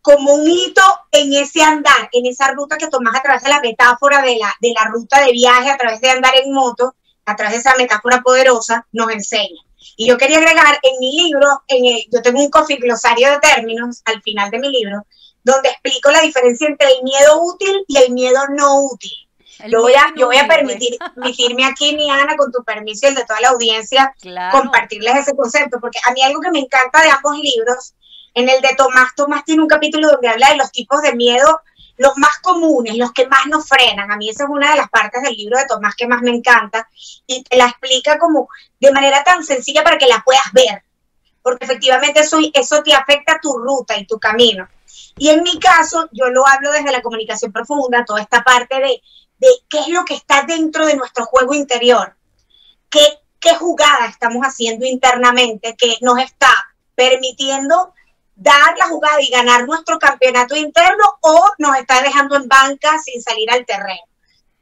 como 0.00 0.34
un 0.34 0.48
hito 0.48 0.82
en 1.12 1.32
ese 1.34 1.62
andar, 1.62 2.08
en 2.12 2.26
esa 2.26 2.52
ruta 2.52 2.78
que 2.78 2.88
Tomás 2.88 3.16
a 3.16 3.22
través 3.22 3.42
de 3.42 3.50
la 3.50 3.60
metáfora 3.60 4.22
de 4.22 4.36
la, 4.36 4.54
de 4.60 4.72
la 4.74 4.90
ruta 4.90 5.20
de 5.24 5.32
viaje, 5.32 5.70
a 5.70 5.76
través 5.76 6.00
de 6.00 6.10
andar 6.10 6.34
en 6.36 6.52
moto, 6.52 6.94
a 7.26 7.36
través 7.36 7.54
de 7.54 7.60
esa 7.60 7.76
metáfora 7.76 8.22
poderosa, 8.22 8.86
nos 8.92 9.10
enseña. 9.10 9.65
Y 9.96 10.08
yo 10.08 10.18
quería 10.18 10.38
agregar 10.38 10.78
en 10.82 10.98
mi 10.98 11.22
libro, 11.22 11.62
en 11.68 11.84
yo 12.12 12.22
tengo 12.22 12.40
un 12.40 12.50
coffee 12.50 12.76
glosario 12.76 13.30
de 13.30 13.38
términos 13.38 14.02
al 14.04 14.20
final 14.22 14.50
de 14.50 14.58
mi 14.58 14.70
libro, 14.70 15.06
donde 15.44 15.68
explico 15.68 16.10
la 16.10 16.20
diferencia 16.20 16.66
entre 16.66 16.88
el 16.88 17.02
miedo 17.02 17.42
útil 17.42 17.84
y 17.86 17.98
el 17.98 18.12
miedo 18.12 18.40
no 18.56 18.82
útil. 18.82 19.12
Yo 19.70 19.80
voy, 19.80 19.94
a, 19.94 20.12
yo 20.16 20.26
voy 20.26 20.36
a 20.36 20.46
permitir, 20.46 20.98
permitirme 21.14 21.64
aquí, 21.64 21.96
mi 21.96 22.10
Ana, 22.10 22.36
con 22.36 22.52
tu 22.52 22.62
permiso 22.62 23.06
y 23.06 23.10
el 23.10 23.14
de 23.14 23.24
toda 23.24 23.40
la 23.40 23.48
audiencia, 23.48 24.14
compartirles 24.52 25.16
ese 25.16 25.34
concepto, 25.34 25.78
porque 25.80 25.98
a 26.04 26.12
mí 26.12 26.20
algo 26.22 26.40
que 26.40 26.50
me 26.50 26.58
encanta 26.58 27.02
de 27.02 27.10
ambos 27.10 27.38
libros, 27.38 27.94
en 28.34 28.50
el 28.50 28.60
de 28.60 28.74
Tomás, 28.76 29.14
Tomás 29.16 29.44
tiene 29.44 29.62
un 29.62 29.68
capítulo 29.68 30.10
donde 30.10 30.28
habla 30.28 30.50
de 30.50 30.56
los 30.56 30.70
tipos 30.70 31.00
de 31.00 31.14
miedo 31.14 31.62
los 31.96 32.16
más 32.16 32.38
comunes, 32.40 32.96
los 32.96 33.12
que 33.12 33.26
más 33.26 33.46
nos 33.46 33.68
frenan. 33.68 34.10
A 34.10 34.16
mí 34.16 34.28
esa 34.28 34.44
es 34.44 34.50
una 34.50 34.70
de 34.70 34.76
las 34.76 34.90
partes 34.90 35.22
del 35.22 35.34
libro 35.34 35.58
de 35.58 35.66
Tomás 35.66 35.94
que 35.94 36.06
más 36.06 36.22
me 36.22 36.30
encanta 36.30 36.88
y 37.26 37.42
te 37.42 37.56
la 37.56 37.66
explica 37.66 38.18
como 38.18 38.48
de 38.80 38.92
manera 38.92 39.22
tan 39.24 39.44
sencilla 39.44 39.82
para 39.82 39.98
que 39.98 40.06
la 40.06 40.22
puedas 40.24 40.52
ver, 40.52 40.82
porque 41.42 41.64
efectivamente 41.64 42.20
eso, 42.20 42.38
eso 42.52 42.82
te 42.82 42.94
afecta 42.94 43.38
tu 43.40 43.56
ruta 43.58 43.96
y 43.96 44.06
tu 44.06 44.18
camino. 44.18 44.68
Y 45.18 45.30
en 45.30 45.42
mi 45.42 45.58
caso, 45.58 46.08
yo 46.12 46.28
lo 46.28 46.46
hablo 46.46 46.70
desde 46.72 46.92
la 46.92 47.02
comunicación 47.02 47.52
profunda, 47.52 48.04
toda 48.04 48.20
esta 48.20 48.42
parte 48.42 48.76
de, 48.76 49.02
de 49.38 49.48
qué 49.68 49.78
es 49.80 49.88
lo 49.88 50.04
que 50.04 50.14
está 50.14 50.42
dentro 50.42 50.86
de 50.86 50.96
nuestro 50.96 51.24
juego 51.24 51.54
interior, 51.54 52.14
qué, 52.90 53.00
qué 53.40 53.54
jugada 53.54 54.06
estamos 54.06 54.42
haciendo 54.42 54.84
internamente 54.84 55.74
que 55.76 55.96
nos 56.02 56.18
está 56.18 56.48
permitiendo 56.94 57.94
dar 58.36 58.76
la 58.76 58.86
jugada 58.86 59.20
y 59.20 59.30
ganar 59.30 59.66
nuestro 59.66 59.98
campeonato 59.98 60.54
interno 60.54 61.04
o 61.22 61.50
nos 61.58 61.76
está 61.78 62.02
dejando 62.02 62.36
en 62.36 62.46
banca 62.46 62.98
sin 62.98 63.20
salir 63.22 63.50
al 63.50 63.64
terreno. 63.64 64.02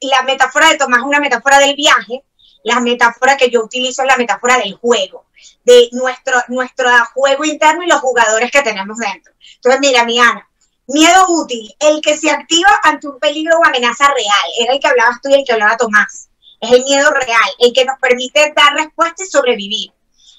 la 0.00 0.22
metáfora 0.22 0.68
de 0.68 0.76
Tomás 0.76 1.00
es 1.00 1.06
una 1.06 1.20
metáfora 1.20 1.58
del 1.58 1.74
viaje, 1.74 2.24
la 2.62 2.80
metáfora 2.80 3.36
que 3.36 3.50
yo 3.50 3.62
utilizo 3.64 4.02
es 4.02 4.08
la 4.08 4.16
metáfora 4.16 4.58
del 4.58 4.74
juego, 4.74 5.26
de 5.64 5.88
nuestro, 5.92 6.40
nuestro 6.48 6.88
juego 7.14 7.44
interno 7.44 7.82
y 7.82 7.86
los 7.86 8.00
jugadores 8.00 8.50
que 8.50 8.62
tenemos 8.62 8.96
dentro. 8.98 9.32
Entonces, 9.56 9.80
mira, 9.80 10.04
mi 10.04 10.20
Ana, 10.20 10.48
miedo 10.86 11.26
útil, 11.30 11.74
el 11.80 12.00
que 12.00 12.16
se 12.16 12.30
activa 12.30 12.68
ante 12.82 13.08
un 13.08 13.18
peligro 13.18 13.58
o 13.58 13.66
amenaza 13.66 14.06
real, 14.06 14.50
era 14.60 14.74
el 14.74 14.80
que 14.80 14.86
hablabas 14.86 15.20
tú 15.22 15.30
y 15.30 15.34
el 15.34 15.44
que 15.44 15.52
hablaba 15.52 15.76
Tomás. 15.76 16.28
Es 16.60 16.70
el 16.70 16.84
miedo 16.84 17.10
real, 17.10 17.50
el 17.58 17.72
que 17.72 17.84
nos 17.84 17.98
permite 17.98 18.52
dar 18.54 18.74
respuesta 18.74 19.24
y 19.24 19.26
sobrevivir. 19.26 19.92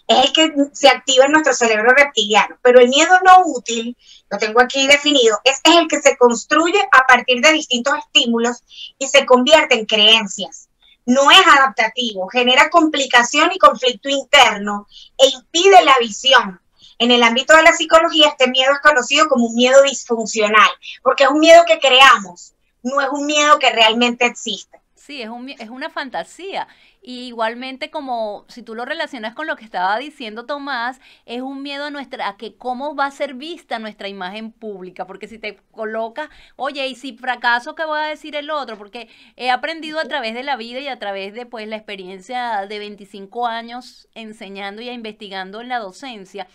Es 0.08 0.26
el 0.26 0.34
que 0.34 0.54
se 0.74 0.88
activa 0.88 1.26
en 1.26 1.32
nuestro 1.32 1.54
cerebro 1.54 1.92
reptiliano. 1.92 2.58
Pero 2.62 2.80
el 2.80 2.90
miedo 2.90 3.18
no 3.26 3.44
útil, 3.46 3.98
lo 4.30 4.38
tengo 4.38 4.62
aquí 4.62 4.88
definido, 4.88 5.40
es, 5.44 5.62
el 5.64 5.88
que 5.88 6.00
se 6.00 6.18
construye 6.18 6.80
a 6.92 7.06
partir 7.08 7.42
de 7.42 7.52
distintos 7.54 7.96
estímulos 7.98 8.64
y 8.98 9.08
se 9.08 9.26
convierte 9.26 9.76
en 9.76 9.86
creencias 9.86 10.70
no 11.06 11.30
es 11.30 11.42
adaptativo, 11.48 12.28
genera 12.28 12.70
complicación 12.70 13.52
y 13.54 13.60
conflicto 13.60 14.10
interno 14.10 14.88
e 15.18 15.28
impide 15.28 15.84
la 15.84 15.96
visión. 16.00 16.60
En 16.98 17.12
el 17.12 17.24
ámbito 17.24 17.56
de 17.56 17.64
la 17.64 17.74
psicología, 17.74 18.30
este 18.30 18.50
miedo 18.50 18.72
es 18.74 18.80
conocido 18.80 19.28
como 19.28 19.48
un 19.48 19.56
miedo 19.56 19.82
disfuncional, 19.84 20.70
porque 21.04 21.26
es 21.26 21.30
un 21.30 21.40
miedo 21.40 21.64
que 21.68 21.80
creamos, 21.80 22.54
no 22.84 23.02
es 23.02 23.10
un 23.12 23.26
miedo 23.26 23.60
que 23.60 23.70
realmente 23.70 24.26
existe. 24.26 24.80
Sí, 24.96 25.22
es, 25.22 25.30
un, 25.30 25.50
es 25.50 25.70
una 25.70 25.90
fantasía. 25.90 26.68
Y 27.08 27.28
igualmente 27.28 27.92
como 27.92 28.46
si 28.48 28.64
tú 28.64 28.74
lo 28.74 28.84
relacionas 28.84 29.36
con 29.36 29.46
lo 29.46 29.56
que 29.56 29.64
estaba 29.64 29.96
diciendo 30.00 30.48
Tomás, 30.48 31.00
es 31.28 31.40
un 31.44 31.62
miedo 31.62 31.86
a 31.86 31.92
nuestra 31.92 32.28
a 32.28 32.36
que 32.36 32.56
cómo 32.56 32.96
va 32.96 33.06
a 33.06 33.12
ser 33.12 33.36
vista 33.36 33.78
nuestra 33.78 34.08
imagen 34.08 34.52
pública, 34.52 35.06
porque 35.06 35.28
si 35.28 35.38
te 35.38 35.58
colocas, 35.70 36.30
oye, 36.56 36.88
y 36.88 36.96
si 36.96 37.16
fracaso, 37.16 37.76
¿qué 37.76 37.86
voy 37.86 38.00
a 38.00 38.06
decir 38.06 38.36
el 38.36 38.50
otro? 38.50 38.76
Porque 38.76 39.08
he 39.36 39.52
aprendido 39.52 40.00
a 40.00 40.06
través 40.06 40.34
de 40.34 40.42
la 40.42 40.56
vida 40.56 40.80
y 40.80 40.88
a 40.88 40.98
través 40.98 41.36
de 41.36 41.46
pues 41.46 41.68
la 41.68 41.76
experiencia 41.76 42.66
de 42.66 42.80
25 42.80 43.46
años 43.46 44.08
enseñando 44.16 44.82
y 44.82 44.90
investigando 44.90 45.62
en 45.62 45.70
la 45.70 45.78
docencia, 45.78 46.48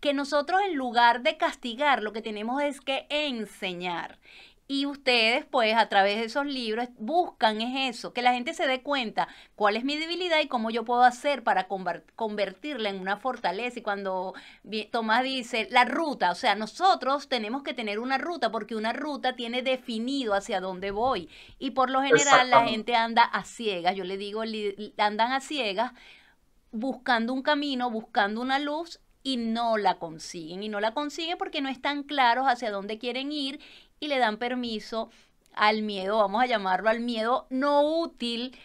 que 0.00 0.14
nosotros 0.14 0.62
en 0.66 0.74
lugar 0.76 1.22
de 1.22 1.36
castigar, 1.36 2.02
lo 2.02 2.14
que 2.14 2.22
tenemos 2.22 2.62
es 2.62 2.80
que 2.80 3.06
enseñar. 3.10 4.18
Y 4.70 4.84
ustedes, 4.84 5.46
pues, 5.46 5.74
a 5.74 5.88
través 5.88 6.18
de 6.18 6.24
esos 6.24 6.44
libros, 6.44 6.88
buscan 6.98 7.62
es 7.62 7.96
eso, 7.96 8.12
que 8.12 8.20
la 8.20 8.34
gente 8.34 8.52
se 8.52 8.66
dé 8.66 8.82
cuenta 8.82 9.26
cuál 9.56 9.78
es 9.78 9.84
mi 9.84 9.96
debilidad 9.96 10.40
y 10.40 10.46
cómo 10.46 10.68
yo 10.68 10.84
puedo 10.84 11.04
hacer 11.04 11.42
para 11.42 11.68
convertirla 12.14 12.90
en 12.90 13.00
una 13.00 13.16
fortaleza. 13.16 13.78
Y 13.78 13.82
cuando 13.82 14.34
Tomás 14.90 15.22
dice 15.22 15.68
la 15.70 15.86
ruta, 15.86 16.30
o 16.30 16.34
sea, 16.34 16.54
nosotros 16.54 17.30
tenemos 17.30 17.62
que 17.62 17.72
tener 17.72 17.98
una 17.98 18.18
ruta 18.18 18.52
porque 18.52 18.76
una 18.76 18.92
ruta 18.92 19.36
tiene 19.36 19.62
definido 19.62 20.34
hacia 20.34 20.60
dónde 20.60 20.90
voy. 20.90 21.30
Y 21.58 21.70
por 21.70 21.88
lo 21.88 22.02
general 22.02 22.50
la 22.50 22.68
gente 22.68 22.94
anda 22.94 23.22
a 23.22 23.44
ciegas, 23.44 23.96
yo 23.96 24.04
le 24.04 24.18
digo, 24.18 24.42
andan 24.98 25.32
a 25.32 25.40
ciegas 25.40 25.92
buscando 26.72 27.32
un 27.32 27.40
camino, 27.40 27.90
buscando 27.90 28.42
una 28.42 28.58
luz 28.58 29.00
y 29.28 29.36
no 29.36 29.76
la 29.76 29.98
consiguen. 29.98 30.62
Y 30.62 30.70
no 30.70 30.80
la 30.80 30.94
consiguen 30.94 31.36
porque 31.36 31.60
no 31.60 31.68
están 31.68 32.02
claros 32.02 32.46
hacia 32.46 32.70
dónde 32.70 32.96
quieren 32.96 33.30
ir 33.30 33.60
y 34.00 34.08
le 34.08 34.18
dan 34.18 34.38
permiso 34.38 35.10
al 35.52 35.82
miedo, 35.82 36.16
vamos 36.16 36.42
a 36.42 36.46
llamarlo 36.46 36.88
al 36.88 37.00
miedo 37.00 37.46
no 37.50 37.82
útil 37.82 38.56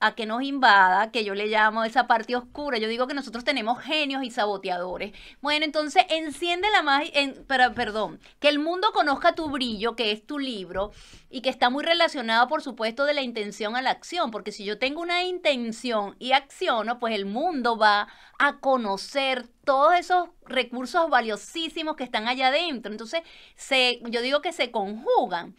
a 0.00 0.14
que 0.14 0.24
nos 0.24 0.42
invada, 0.42 1.10
que 1.10 1.24
yo 1.24 1.34
le 1.34 1.46
llamo 1.46 1.84
esa 1.84 2.06
parte 2.06 2.34
oscura. 2.34 2.78
Yo 2.78 2.88
digo 2.88 3.06
que 3.06 3.14
nosotros 3.14 3.44
tenemos 3.44 3.80
genios 3.80 4.24
y 4.24 4.30
saboteadores. 4.30 5.12
Bueno, 5.42 5.66
entonces 5.66 6.04
enciende 6.08 6.68
la 6.70 6.82
magia, 6.82 7.10
en, 7.14 7.44
perdón, 7.44 8.18
que 8.38 8.48
el 8.48 8.58
mundo 8.58 8.92
conozca 8.92 9.34
tu 9.34 9.50
brillo, 9.50 9.96
que 9.96 10.10
es 10.10 10.26
tu 10.26 10.38
libro, 10.38 10.92
y 11.28 11.42
que 11.42 11.50
está 11.50 11.68
muy 11.68 11.84
relacionado, 11.84 12.48
por 12.48 12.62
supuesto, 12.62 13.04
de 13.04 13.12
la 13.12 13.20
intención 13.20 13.76
a 13.76 13.82
la 13.82 13.90
acción, 13.90 14.30
porque 14.30 14.52
si 14.52 14.64
yo 14.64 14.78
tengo 14.78 15.02
una 15.02 15.22
intención 15.22 16.16
y 16.18 16.32
acciono, 16.32 16.98
pues 16.98 17.14
el 17.14 17.26
mundo 17.26 17.76
va 17.76 18.08
a 18.38 18.58
conocer 18.58 19.48
todos 19.64 19.94
esos 19.94 20.30
recursos 20.46 21.10
valiosísimos 21.10 21.96
que 21.96 22.04
están 22.04 22.26
allá 22.26 22.48
adentro. 22.48 22.90
Entonces, 22.90 23.20
se, 23.54 24.00
yo 24.04 24.22
digo 24.22 24.40
que 24.40 24.52
se 24.52 24.70
conjugan. 24.70 25.54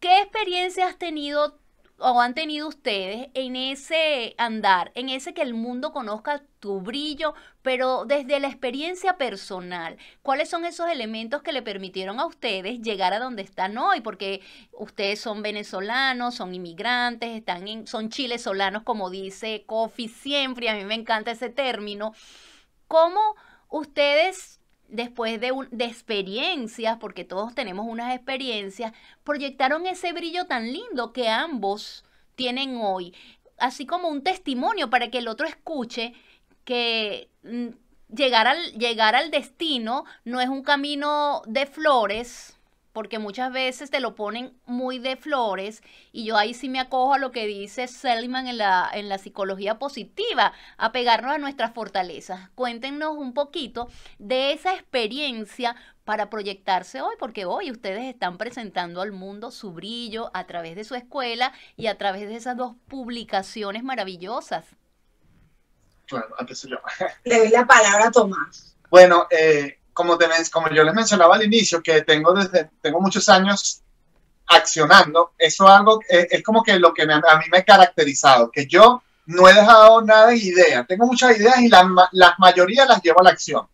¿Qué 0.00 0.22
experiencia 0.22 0.86
has 0.86 0.96
tenido 0.96 1.60
o 2.00 2.20
han 2.20 2.34
tenido 2.34 2.68
ustedes 2.68 3.28
en 3.34 3.56
ese 3.56 4.34
andar, 4.38 4.90
en 4.94 5.08
ese 5.08 5.34
que 5.34 5.42
el 5.42 5.54
mundo 5.54 5.92
conozca 5.92 6.42
tu 6.58 6.80
brillo, 6.80 7.34
pero 7.62 8.04
desde 8.04 8.40
la 8.40 8.48
experiencia 8.48 9.16
personal, 9.16 9.96
¿cuáles 10.22 10.48
son 10.48 10.64
esos 10.64 10.88
elementos 10.88 11.42
que 11.42 11.52
le 11.52 11.62
permitieron 11.62 12.18
a 12.20 12.26
ustedes 12.26 12.80
llegar 12.80 13.12
a 13.12 13.18
donde 13.18 13.42
están 13.42 13.76
hoy? 13.78 14.00
Porque 14.00 14.40
ustedes 14.72 15.20
son 15.20 15.42
venezolanos, 15.42 16.34
son 16.34 16.54
inmigrantes, 16.54 17.30
están 17.30 17.68
en, 17.68 17.86
son 17.86 18.08
chilesolanos, 18.08 18.82
como 18.82 19.10
dice 19.10 19.64
Kofi 19.66 20.08
siempre, 20.08 20.68
a 20.68 20.74
mí 20.74 20.84
me 20.84 20.94
encanta 20.94 21.30
ese 21.30 21.50
término. 21.50 22.14
¿Cómo 22.88 23.20
ustedes 23.68 24.59
después 24.90 25.40
de, 25.40 25.52
de, 25.70 25.84
experiencias, 25.84 26.98
porque 26.98 27.24
todos 27.24 27.54
tenemos 27.54 27.86
unas 27.88 28.14
experiencias, 28.14 28.92
proyectaron 29.24 29.86
ese 29.86 30.12
brillo 30.12 30.46
tan 30.46 30.72
lindo 30.72 31.12
que 31.12 31.28
ambos 31.28 32.04
tienen 32.34 32.76
hoy, 32.80 33.14
así 33.58 33.86
como 33.86 34.08
un 34.08 34.22
testimonio 34.22 34.90
para 34.90 35.10
que 35.10 35.18
el 35.18 35.28
otro 35.28 35.46
escuche 35.46 36.14
que 36.64 37.28
mm, 37.42 37.68
llegar 38.14 38.46
al, 38.46 38.72
llegar 38.72 39.14
al 39.14 39.30
destino 39.30 40.04
no 40.24 40.40
es 40.40 40.48
un 40.48 40.62
camino 40.62 41.42
de 41.46 41.66
flores, 41.66 42.59
porque 42.92 43.18
muchas 43.18 43.52
veces 43.52 43.90
te 43.90 44.00
lo 44.00 44.14
ponen 44.14 44.58
muy 44.66 44.98
de 44.98 45.16
flores 45.16 45.82
y 46.12 46.24
yo 46.24 46.36
ahí 46.36 46.54
sí 46.54 46.68
me 46.68 46.80
acojo 46.80 47.14
a 47.14 47.18
lo 47.18 47.30
que 47.32 47.46
dice 47.46 47.86
Seligman 47.86 48.48
en 48.48 48.58
la, 48.58 48.90
en 48.92 49.08
la 49.08 49.18
psicología 49.18 49.78
positiva, 49.78 50.52
a 50.76 50.92
pegarnos 50.92 51.32
a 51.32 51.38
nuestras 51.38 51.72
fortalezas. 51.72 52.50
Cuéntenos 52.54 53.16
un 53.16 53.34
poquito 53.34 53.88
de 54.18 54.52
esa 54.52 54.74
experiencia 54.74 55.76
para 56.04 56.30
proyectarse 56.30 57.00
hoy, 57.00 57.14
porque 57.18 57.44
hoy 57.44 57.70
ustedes 57.70 58.04
están 58.04 58.36
presentando 58.36 59.00
al 59.00 59.12
mundo 59.12 59.50
su 59.50 59.72
brillo 59.72 60.30
a 60.34 60.46
través 60.46 60.74
de 60.74 60.84
su 60.84 60.94
escuela 60.94 61.52
y 61.76 61.86
a 61.86 61.98
través 61.98 62.28
de 62.28 62.36
esas 62.36 62.56
dos 62.56 62.74
publicaciones 62.88 63.84
maravillosas. 63.84 64.64
Claro, 66.06 66.34
antes 66.38 66.62
yo. 66.62 66.78
Le 67.24 67.38
doy 67.38 67.48
la 67.50 67.64
palabra 67.66 68.08
a 68.08 68.10
Tomás. 68.10 68.76
Bueno, 68.90 69.28
eh, 69.30 69.79
como, 69.92 70.16
te, 70.16 70.26
como 70.52 70.68
yo 70.70 70.84
les 70.84 70.94
mencionaba 70.94 71.36
al 71.36 71.44
inicio, 71.44 71.82
que 71.82 72.02
tengo, 72.02 72.32
desde, 72.32 72.70
tengo 72.80 73.00
muchos 73.00 73.28
años 73.28 73.82
accionando, 74.46 75.32
eso 75.38 75.68
algo, 75.68 76.00
es, 76.08 76.26
es 76.30 76.42
como 76.42 76.62
que 76.62 76.78
lo 76.78 76.92
que 76.92 77.06
me, 77.06 77.14
a 77.14 77.36
mí 77.38 77.44
me 77.50 77.58
ha 77.58 77.64
caracterizado, 77.64 78.50
que 78.50 78.66
yo 78.66 79.02
no 79.26 79.48
he 79.48 79.54
dejado 79.54 80.02
nada 80.02 80.28
de 80.28 80.36
idea. 80.36 80.84
Tengo 80.84 81.06
muchas 81.06 81.38
ideas 81.38 81.60
y 81.60 81.68
la, 81.68 81.88
la 82.12 82.34
mayoría 82.38 82.84
las 82.84 83.02
llevo 83.02 83.20
a 83.20 83.24
la 83.24 83.30
acción. 83.30 83.66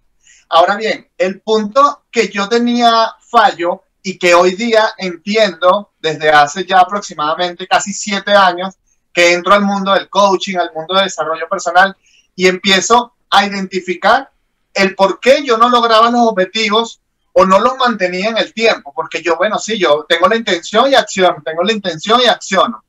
Ahora 0.48 0.76
bien, 0.76 1.08
el 1.18 1.40
punto 1.40 2.04
que 2.10 2.28
yo 2.28 2.48
tenía 2.48 3.14
fallo 3.20 3.82
y 4.02 4.18
que 4.18 4.34
hoy 4.34 4.54
día 4.54 4.90
entiendo 4.98 5.92
desde 5.98 6.30
hace 6.30 6.64
ya 6.64 6.80
aproximadamente 6.80 7.66
casi 7.66 7.92
siete 7.92 8.32
años 8.32 8.74
que 9.12 9.32
entro 9.32 9.54
al 9.54 9.62
mundo 9.62 9.92
del 9.92 10.08
coaching, 10.08 10.56
al 10.56 10.72
mundo 10.72 10.94
del 10.94 11.04
desarrollo 11.04 11.48
personal 11.48 11.96
y 12.36 12.46
empiezo 12.46 13.14
a 13.30 13.46
identificar 13.46 14.30
el 14.76 14.94
por 14.94 15.18
qué 15.20 15.42
yo 15.42 15.56
no 15.56 15.68
lograba 15.68 16.10
los 16.10 16.28
objetivos 16.28 17.00
o 17.32 17.44
no 17.44 17.58
los 17.58 17.76
mantenía 17.76 18.30
en 18.30 18.38
el 18.38 18.52
tiempo, 18.54 18.92
porque 18.94 19.22
yo, 19.22 19.36
bueno, 19.36 19.58
sí, 19.58 19.78
yo 19.78 20.06
tengo 20.08 20.28
la 20.28 20.36
intención 20.36 20.90
y 20.90 20.94
acciono, 20.94 21.42
tengo 21.44 21.62
la 21.62 21.72
intención 21.72 22.20
y 22.20 22.26
acciono. 22.26 22.82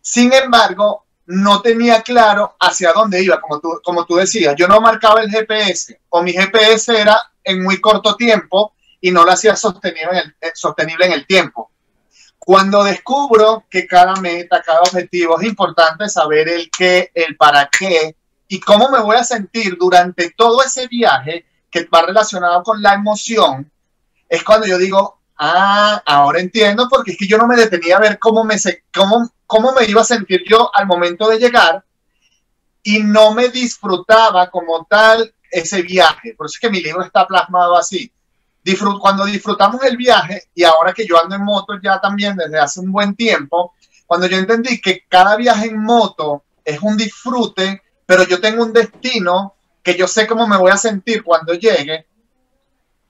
Sin 0.00 0.32
embargo, 0.32 1.06
no 1.26 1.62
tenía 1.62 2.02
claro 2.02 2.56
hacia 2.60 2.92
dónde 2.92 3.22
iba, 3.22 3.40
como 3.40 3.60
tú, 3.60 3.80
como 3.84 4.04
tú 4.04 4.16
decías, 4.16 4.54
yo 4.56 4.66
no 4.68 4.80
marcaba 4.80 5.22
el 5.22 5.30
GPS 5.30 6.00
o 6.10 6.22
mi 6.22 6.32
GPS 6.32 6.98
era 6.98 7.18
en 7.44 7.62
muy 7.62 7.80
corto 7.80 8.16
tiempo 8.16 8.74
y 9.00 9.10
no 9.10 9.24
lo 9.24 9.32
hacía 9.32 9.56
sostenible 9.56 10.10
en 10.10 10.16
el, 10.16 10.36
eh, 10.40 10.52
sostenible 10.54 11.06
en 11.06 11.12
el 11.12 11.26
tiempo. 11.26 11.70
Cuando 12.38 12.82
descubro 12.82 13.64
que 13.70 13.86
cada 13.86 14.16
meta, 14.16 14.62
cada 14.62 14.80
objetivo 14.80 15.40
es 15.40 15.46
importante 15.46 16.08
saber 16.08 16.48
el 16.48 16.70
qué, 16.70 17.10
el 17.14 17.36
para 17.36 17.68
qué, 17.70 18.16
y 18.52 18.60
cómo 18.60 18.90
me 18.90 19.00
voy 19.00 19.16
a 19.16 19.24
sentir 19.24 19.78
durante 19.78 20.28
todo 20.36 20.62
ese 20.62 20.86
viaje 20.86 21.46
que 21.70 21.86
va 21.86 22.02
relacionado 22.02 22.62
con 22.62 22.82
la 22.82 22.92
emoción, 22.92 23.72
es 24.28 24.44
cuando 24.44 24.66
yo 24.66 24.76
digo, 24.76 25.20
ah, 25.38 26.02
ahora 26.04 26.38
entiendo, 26.38 26.86
porque 26.90 27.12
es 27.12 27.16
que 27.16 27.26
yo 27.26 27.38
no 27.38 27.46
me 27.46 27.56
detenía 27.56 27.96
a 27.96 28.00
ver 28.00 28.18
cómo 28.18 28.44
me, 28.44 28.56
cómo, 28.92 29.32
cómo 29.46 29.72
me 29.72 29.86
iba 29.86 30.02
a 30.02 30.04
sentir 30.04 30.42
yo 30.46 30.70
al 30.74 30.86
momento 30.86 31.30
de 31.30 31.38
llegar 31.38 31.82
y 32.82 33.02
no 33.02 33.32
me 33.32 33.48
disfrutaba 33.48 34.50
como 34.50 34.84
tal 34.84 35.34
ese 35.50 35.80
viaje. 35.80 36.34
Por 36.36 36.44
eso 36.44 36.56
es 36.56 36.60
que 36.60 36.68
mi 36.68 36.82
libro 36.82 37.02
está 37.02 37.26
plasmado 37.26 37.74
así. 37.74 38.12
Disfrut 38.62 39.00
cuando 39.00 39.24
disfrutamos 39.24 39.82
el 39.82 39.96
viaje, 39.96 40.50
y 40.54 40.62
ahora 40.62 40.92
que 40.92 41.06
yo 41.06 41.18
ando 41.18 41.36
en 41.36 41.42
moto 41.42 41.80
ya 41.82 41.98
también 42.02 42.36
desde 42.36 42.58
hace 42.58 42.80
un 42.80 42.92
buen 42.92 43.16
tiempo, 43.16 43.72
cuando 44.06 44.26
yo 44.26 44.36
entendí 44.36 44.78
que 44.78 45.06
cada 45.08 45.36
viaje 45.36 45.68
en 45.68 45.82
moto 45.82 46.44
es 46.62 46.82
un 46.82 46.98
disfrute, 46.98 47.80
pero 48.06 48.24
yo 48.24 48.40
tengo 48.40 48.62
un 48.62 48.72
destino 48.72 49.54
que 49.82 49.96
yo 49.96 50.06
sé 50.06 50.26
cómo 50.26 50.46
me 50.46 50.56
voy 50.56 50.70
a 50.70 50.76
sentir 50.76 51.22
cuando 51.22 51.54
llegue, 51.54 52.06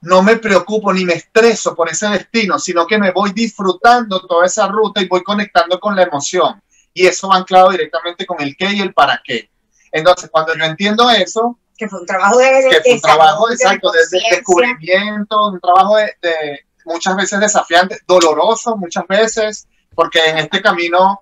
no 0.01 0.21
me 0.21 0.35
preocupo 0.37 0.91
ni 0.91 1.05
me 1.05 1.13
estreso 1.13 1.75
por 1.75 1.89
ese 1.89 2.07
destino, 2.09 2.59
sino 2.59 2.85
que 2.85 2.97
me 2.97 3.11
voy 3.11 3.31
disfrutando 3.31 4.25
toda 4.25 4.45
esa 4.45 4.67
ruta 4.67 5.01
y 5.01 5.07
voy 5.07 5.23
conectando 5.23 5.79
con 5.79 5.95
la 5.95 6.03
emoción. 6.03 6.61
Y 6.93 7.07
eso 7.07 7.29
va 7.29 7.37
anclado 7.37 7.69
directamente 7.69 8.25
con 8.25 8.41
el 8.41 8.55
qué 8.57 8.73
y 8.73 8.81
el 8.81 8.93
para 8.93 9.21
qué. 9.23 9.49
Entonces, 9.91 10.29
cuando 10.29 10.55
yo 10.55 10.65
entiendo 10.65 11.09
eso, 11.09 11.57
que 11.77 11.87
fue 11.87 12.01
un 12.01 12.05
trabajo 12.05 12.37
de, 12.37 12.67
que 12.69 12.81
fue 12.81 12.93
un 12.95 13.01
trabajo 13.01 13.49
exacto, 13.49 13.91
de, 13.91 13.99
descubrimiento, 14.29 15.47
un 15.47 15.59
trabajo 15.59 15.95
de, 15.95 16.13
de, 16.21 16.59
muchas 16.85 17.15
veces 17.15 17.39
desafiante, 17.39 17.99
doloroso 18.05 18.75
muchas 18.75 19.07
veces, 19.07 19.67
porque 19.95 20.19
en 20.25 20.39
este 20.39 20.61
camino 20.61 21.21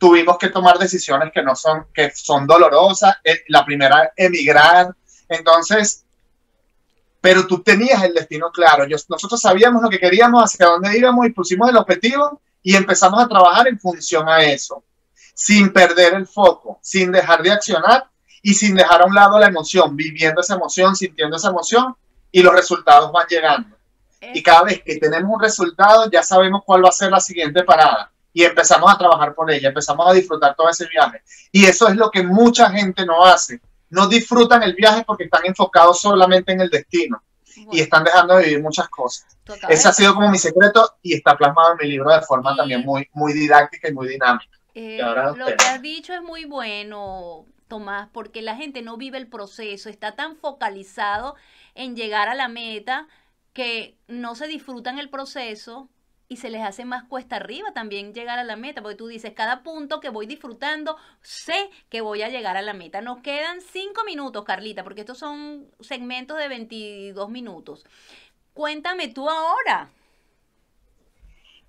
tuvimos 0.00 0.38
que 0.38 0.48
tomar 0.48 0.78
decisiones 0.78 1.30
que 1.30 1.42
no 1.42 1.54
son, 1.54 1.86
que 1.92 2.10
son 2.14 2.46
dolorosas. 2.46 3.16
Eh, 3.22 3.44
la 3.48 3.64
primera, 3.66 4.12
emigrar. 4.16 4.96
Entonces, 5.28 6.04
pero 7.20 7.46
tú 7.46 7.62
tenías 7.62 8.02
el 8.02 8.14
destino 8.14 8.50
claro. 8.50 8.86
Yo, 8.86 8.96
nosotros 9.10 9.38
sabíamos 9.38 9.82
lo 9.82 9.90
que 9.90 10.00
queríamos, 10.00 10.42
hacia 10.42 10.66
dónde 10.66 10.96
íbamos 10.96 11.26
y 11.26 11.30
pusimos 11.30 11.68
el 11.68 11.76
objetivo 11.76 12.40
y 12.62 12.74
empezamos 12.74 13.22
a 13.22 13.28
trabajar 13.28 13.68
en 13.68 13.78
función 13.78 14.26
a 14.26 14.42
eso, 14.42 14.82
sin 15.34 15.70
perder 15.70 16.14
el 16.14 16.26
foco, 16.26 16.78
sin 16.82 17.12
dejar 17.12 17.42
de 17.42 17.52
accionar 17.52 18.08
y 18.42 18.54
sin 18.54 18.74
dejar 18.74 19.02
a 19.02 19.04
un 19.04 19.14
lado 19.14 19.38
la 19.38 19.48
emoción, 19.48 19.94
viviendo 19.94 20.40
esa 20.40 20.54
emoción, 20.54 20.96
sintiendo 20.96 21.36
esa 21.36 21.50
emoción 21.50 21.94
y 22.32 22.42
los 22.42 22.54
resultados 22.54 23.12
van 23.12 23.26
llegando. 23.28 23.76
Y 24.32 24.42
cada 24.42 24.62
vez 24.62 24.82
que 24.82 24.96
tenemos 24.96 25.30
un 25.30 25.40
resultado, 25.40 26.10
ya 26.10 26.22
sabemos 26.22 26.62
cuál 26.64 26.82
va 26.82 26.88
a 26.88 26.92
ser 26.92 27.10
la 27.10 27.20
siguiente 27.20 27.64
parada 27.64 28.10
y 28.32 28.44
empezamos 28.44 28.92
a 28.92 28.98
trabajar 28.98 29.34
por 29.34 29.50
ella, 29.50 29.68
empezamos 29.68 30.06
a 30.08 30.12
disfrutar 30.12 30.54
todo 30.54 30.68
ese 30.68 30.86
viaje. 30.86 31.22
Y 31.52 31.66
eso 31.66 31.88
es 31.88 31.96
lo 31.96 32.10
que 32.10 32.22
mucha 32.22 32.70
gente 32.70 33.04
no 33.04 33.24
hace 33.24 33.60
no 33.90 34.06
disfrutan 34.06 34.62
el 34.62 34.74
viaje 34.74 35.04
porque 35.04 35.24
están 35.24 35.42
enfocados 35.44 36.00
solamente 36.00 36.52
en 36.52 36.60
el 36.60 36.70
destino 36.70 37.22
y 37.72 37.80
están 37.80 38.04
dejando 38.04 38.36
de 38.36 38.44
vivir 38.44 38.62
muchas 38.62 38.88
cosas. 38.88 39.26
Ese 39.68 39.88
ha 39.88 39.92
sido 39.92 40.14
como 40.14 40.30
mi 40.30 40.38
secreto 40.38 40.94
y 41.02 41.14
está 41.14 41.36
plasmado 41.36 41.72
en 41.72 41.78
mi 41.82 41.88
libro 41.92 42.12
de 42.12 42.22
forma 42.22 42.56
también 42.56 42.82
muy, 42.82 43.08
muy 43.12 43.32
didáctica 43.32 43.88
y 43.88 43.92
muy 43.92 44.08
dinámica. 44.08 44.56
Eh, 44.74 45.00
lo 45.36 45.46
que 45.46 45.64
has 45.64 45.82
dicho 45.82 46.14
es 46.14 46.22
muy 46.22 46.44
bueno, 46.44 47.44
Tomás, 47.66 48.08
porque 48.12 48.40
la 48.40 48.54
gente 48.54 48.82
no 48.82 48.96
vive 48.96 49.18
el 49.18 49.26
proceso, 49.26 49.88
está 49.88 50.14
tan 50.14 50.36
focalizado 50.36 51.34
en 51.74 51.96
llegar 51.96 52.28
a 52.28 52.34
la 52.34 52.48
meta 52.48 53.08
que 53.52 53.96
no 54.06 54.36
se 54.36 54.46
disfrutan 54.46 55.00
el 55.00 55.10
proceso 55.10 55.88
y 56.30 56.36
se 56.36 56.48
les 56.48 56.62
hace 56.62 56.84
más 56.84 57.02
cuesta 57.02 57.36
arriba 57.36 57.72
también 57.72 58.14
llegar 58.14 58.38
a 58.38 58.44
la 58.44 58.54
meta, 58.54 58.82
porque 58.82 58.96
tú 58.96 59.08
dices, 59.08 59.32
cada 59.34 59.64
punto 59.64 59.98
que 59.98 60.10
voy 60.10 60.26
disfrutando, 60.26 60.96
sé 61.22 61.70
que 61.88 62.02
voy 62.02 62.22
a 62.22 62.28
llegar 62.28 62.56
a 62.56 62.62
la 62.62 62.72
meta. 62.72 63.00
Nos 63.00 63.18
quedan 63.18 63.60
cinco 63.60 64.04
minutos, 64.04 64.44
Carlita, 64.44 64.84
porque 64.84 65.00
estos 65.00 65.18
son 65.18 65.66
segmentos 65.80 66.38
de 66.38 66.46
22 66.46 67.28
minutos. 67.30 67.84
Cuéntame 68.54 69.08
tú 69.08 69.28
ahora. 69.28 69.90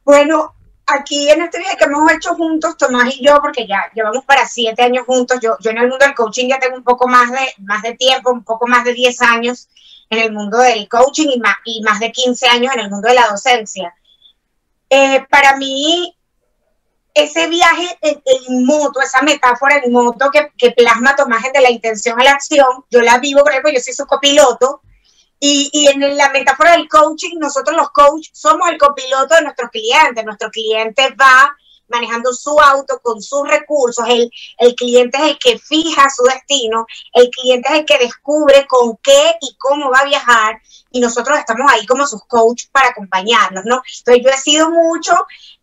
Bueno, 0.04 0.54
aquí 0.86 1.32
en 1.32 1.42
este 1.42 1.58
viaje 1.58 1.78
que 1.78 1.86
hemos 1.86 2.12
hecho 2.12 2.36
juntos, 2.36 2.78
Tomás 2.78 3.16
y 3.18 3.26
yo, 3.26 3.42
porque 3.42 3.66
ya 3.66 3.90
llevamos 3.96 4.24
para 4.26 4.46
siete 4.46 4.84
años 4.84 5.08
juntos, 5.08 5.40
yo, 5.42 5.58
yo 5.60 5.72
en 5.72 5.80
el 5.80 5.90
mundo 5.90 6.06
del 6.06 6.14
coaching 6.14 6.50
ya 6.50 6.60
tengo 6.60 6.78
un 6.78 6.84
poco 6.84 7.08
más 7.08 7.32
de, 7.32 7.52
más 7.64 7.82
de 7.82 7.96
tiempo, 7.96 8.30
un 8.30 8.44
poco 8.44 8.68
más 8.68 8.84
de 8.84 8.94
10 8.94 9.24
años 9.24 9.70
en 10.12 10.20
el 10.20 10.32
mundo 10.32 10.60
del 10.60 10.88
coaching 10.88 11.30
y 11.34 11.40
más, 11.40 11.56
y 11.66 11.82
más 11.82 12.00
de 12.00 12.12
15 12.12 12.48
años 12.48 12.76
en 12.76 12.82
el 12.82 12.92
mundo 12.92 13.08
de 13.08 13.16
la 13.16 13.28
docencia. 13.28 13.96
Eh, 14.94 15.26
para 15.30 15.56
mí, 15.56 16.14
ese 17.14 17.48
viaje 17.48 17.98
en, 18.02 18.66
moto, 18.66 19.00
esa 19.00 19.22
metáfora 19.22 19.78
en 19.82 19.90
moto 19.90 20.30
que, 20.30 20.52
que, 20.58 20.72
plasma 20.72 21.16
Tomás 21.16 21.44
de 21.54 21.62
la 21.62 21.72
intención 21.72 22.20
a 22.20 22.26
la 22.26 22.32
acción, 22.32 22.68
yo 22.90 23.00
la 23.00 23.18
vivo, 23.18 23.42
por 23.42 23.52
ejemplo, 23.52 23.72
yo 23.72 23.80
soy 23.80 23.94
su 23.94 24.06
copiloto, 24.06 24.82
y, 25.40 25.70
y, 25.72 25.88
en 25.88 26.18
la 26.18 26.30
metáfora 26.32 26.74
del 26.74 26.90
coaching, 26.90 27.38
nosotros 27.40 27.78
los 27.78 27.90
coaches 27.92 28.32
somos 28.34 28.70
el 28.70 28.78
copiloto 28.78 29.36
de 29.36 29.44
nuestros 29.44 29.70
clientes, 29.72 30.26
nuestro 30.26 30.52
cliente 30.52 31.16
va 31.16 31.56
manejando 31.92 32.34
su 32.34 32.60
auto 32.60 33.00
con 33.02 33.22
sus 33.22 33.48
recursos, 33.48 34.06
el, 34.08 34.32
el 34.58 34.76
cliente 34.76 35.18
es 35.18 35.24
el 35.32 35.40
que 35.40 35.60
fija 35.60 36.10
su 36.10 36.24
destino, 36.24 36.86
el 37.14 37.30
cliente 37.30 37.70
es 37.72 37.80
el 37.80 37.86
que 37.86 37.98
descubre 37.98 38.66
con 38.68 38.98
qué 38.98 39.36
y 39.42 39.56
cómo 39.58 39.90
va 39.90 40.00
a 40.00 40.06
viajar, 40.06 40.62
y 40.92 41.00
nosotros 41.00 41.38
estamos 41.38 41.72
ahí 41.72 41.86
como 41.86 42.06
sus 42.06 42.24
coaches 42.26 42.70
para 42.72 42.90
acompañarlos, 42.90 43.64
¿no? 43.66 43.82
Entonces 44.00 44.24
yo 44.24 44.30
he 44.30 44.38
sido 44.38 44.70
mucho 44.70 45.14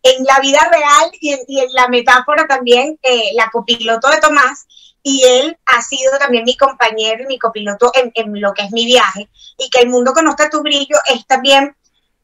en 0.01 0.23
la 0.25 0.39
vida 0.39 0.59
real 0.71 1.11
y 1.19 1.33
en, 1.33 1.73
la 1.73 1.87
metáfora 1.87 2.47
también 2.47 2.97
eh, 3.01 3.31
la 3.35 3.49
copiloto 3.51 4.09
de 4.09 4.19
Tomás 4.19 4.65
y 5.03 5.23
él 5.23 5.57
ha 5.65 5.81
sido 5.81 6.17
también 6.17 6.43
mi 6.43 6.57
compañero 6.57 7.23
y 7.23 7.27
mi 7.27 7.39
copiloto 7.39 7.91
en, 7.93 8.11
en, 8.15 8.41
lo 8.41 8.53
que 8.53 8.63
es 8.63 8.71
mi 8.71 8.85
viaje 8.85 9.29
y 9.57 9.69
que 9.69 9.81
el 9.81 9.89
mundo 9.89 10.13
conozca 10.13 10.49
tu 10.49 10.61
brillo 10.61 10.97
es 11.13 11.25
también 11.25 11.75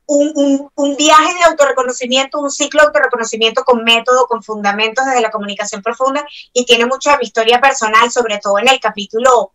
un, 0.07 0.69
un, 0.75 0.95
viaje 0.95 1.33
de 1.33 1.43
autorreconocimiento, 1.45 2.39
un 2.39 2.51
ciclo 2.51 2.81
de 2.81 2.87
autorreconocimiento 2.87 3.63
con 3.63 3.83
método, 3.83 4.27
con 4.27 4.43
fundamentos 4.43 5.05
desde 5.05 5.21
la 5.21 5.31
comunicación 5.31 5.81
profunda 5.81 6.25
y 6.53 6.65
tiene 6.65 6.85
mucho 6.85 7.09
de 7.11 7.17
mi 7.17 7.25
historia 7.25 7.59
personal, 7.59 8.11
sobre 8.11 8.37
todo 8.39 8.59
en 8.59 8.69
el 8.69 8.79
capítulo 8.79 9.51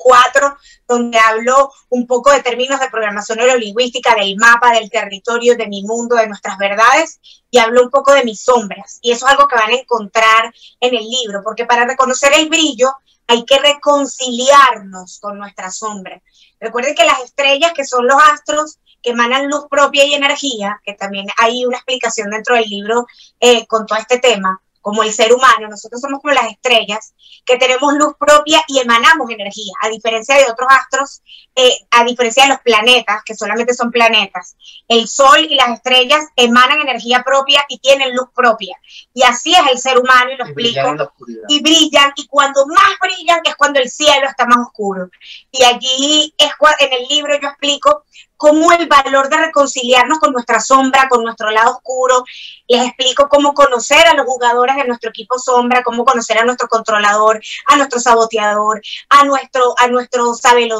4, 0.00 0.56
donde 0.88 1.18
hablo 1.18 1.70
un 1.90 2.06
poco 2.06 2.32
de 2.32 2.42
términos 2.42 2.80
de 2.80 2.88
programación 2.88 3.38
neurolingüística, 3.38 4.14
del 4.14 4.36
mapa, 4.36 4.72
del 4.72 4.90
territorio, 4.90 5.56
de 5.56 5.68
mi 5.68 5.82
mundo, 5.82 6.16
de 6.16 6.26
nuestras 6.26 6.56
verdades, 6.58 7.20
y 7.50 7.58
hablo 7.58 7.82
un 7.82 7.90
poco 7.90 8.12
de 8.12 8.24
mis 8.24 8.40
sombras. 8.40 8.98
Y 9.02 9.12
eso 9.12 9.26
es 9.26 9.32
algo 9.32 9.46
que 9.46 9.56
van 9.56 9.70
a 9.70 9.76
encontrar 9.76 10.54
en 10.80 10.94
el 10.94 11.04
libro, 11.04 11.42
porque 11.44 11.66
para 11.66 11.84
reconocer 11.84 12.32
el 12.34 12.48
brillo 12.48 12.92
hay 13.30 13.44
que 13.44 13.60
reconciliarnos 13.60 15.20
con 15.20 15.38
nuestra 15.38 15.70
sombra. 15.70 16.20
Recuerden 16.58 16.96
que 16.96 17.04
las 17.04 17.20
estrellas, 17.20 17.72
que 17.72 17.84
son 17.84 18.04
los 18.08 18.16
astros, 18.20 18.80
que 19.00 19.10
emanan 19.10 19.48
luz 19.48 19.66
propia 19.70 20.04
y 20.04 20.14
energía, 20.14 20.80
que 20.84 20.94
también 20.94 21.28
hay 21.38 21.64
una 21.64 21.76
explicación 21.76 22.28
dentro 22.30 22.56
del 22.56 22.68
libro 22.68 23.06
eh, 23.38 23.68
con 23.68 23.86
todo 23.86 24.00
este 24.00 24.18
tema, 24.18 24.60
como 24.80 25.02
el 25.02 25.12
ser 25.12 25.32
humano, 25.32 25.68
nosotros 25.68 26.00
somos 26.00 26.20
como 26.20 26.34
las 26.34 26.50
estrellas, 26.50 27.14
que 27.44 27.56
tenemos 27.56 27.94
luz 27.94 28.14
propia 28.18 28.62
y 28.66 28.78
emanamos 28.78 29.30
energía, 29.30 29.72
a 29.82 29.88
diferencia 29.88 30.36
de 30.36 30.50
otros 30.50 30.68
astros, 30.70 31.22
eh, 31.54 31.78
a 31.90 32.04
diferencia 32.04 32.44
de 32.44 32.50
los 32.50 32.60
planetas, 32.60 33.22
que 33.24 33.34
solamente 33.34 33.74
son 33.74 33.90
planetas. 33.90 34.56
El 34.88 35.06
Sol 35.08 35.46
y 35.48 35.54
las 35.54 35.70
estrellas 35.70 36.24
emanan 36.36 36.80
energía 36.80 37.22
propia 37.22 37.64
y 37.68 37.78
tienen 37.78 38.14
luz 38.14 38.28
propia. 38.34 38.76
Y 39.12 39.22
así 39.22 39.54
es 39.54 39.62
el 39.70 39.78
ser 39.78 39.98
humano, 39.98 40.30
y 40.32 40.36
lo 40.36 40.44
explico. 40.44 41.12
y 41.48 41.62
brillan, 41.62 42.12
y 42.16 42.26
cuando 42.26 42.66
más 42.66 42.98
brillan 43.00 43.40
es 43.44 43.56
cuando 43.56 43.80
el 43.80 43.90
cielo 43.90 44.28
está 44.28 44.46
más 44.46 44.58
oscuro. 44.58 45.10
Y 45.50 45.62
allí 45.64 46.34
es 46.38 46.50
en 46.78 46.92
el 46.92 47.08
libro 47.08 47.38
yo 47.40 47.48
explico 47.48 48.04
cómo 48.40 48.72
el 48.72 48.86
valor 48.86 49.28
de 49.28 49.36
reconciliarnos 49.36 50.18
con 50.18 50.32
nuestra 50.32 50.60
sombra, 50.60 51.10
con 51.10 51.22
nuestro 51.22 51.50
lado 51.50 51.72
oscuro. 51.72 52.24
Les 52.66 52.86
explico 52.86 53.28
cómo 53.28 53.52
conocer 53.52 54.06
a 54.06 54.14
los 54.14 54.24
jugadores 54.24 54.76
de 54.76 54.86
nuestro 54.86 55.10
equipo 55.10 55.38
sombra, 55.38 55.82
cómo 55.82 56.06
conocer 56.06 56.38
a 56.38 56.44
nuestro 56.46 56.66
controlador, 56.66 57.38
a 57.66 57.76
nuestro 57.76 58.00
saboteador, 58.00 58.80
a 59.10 59.24
nuestro, 59.24 59.74
a 59.76 59.88
nuestro 59.88 60.32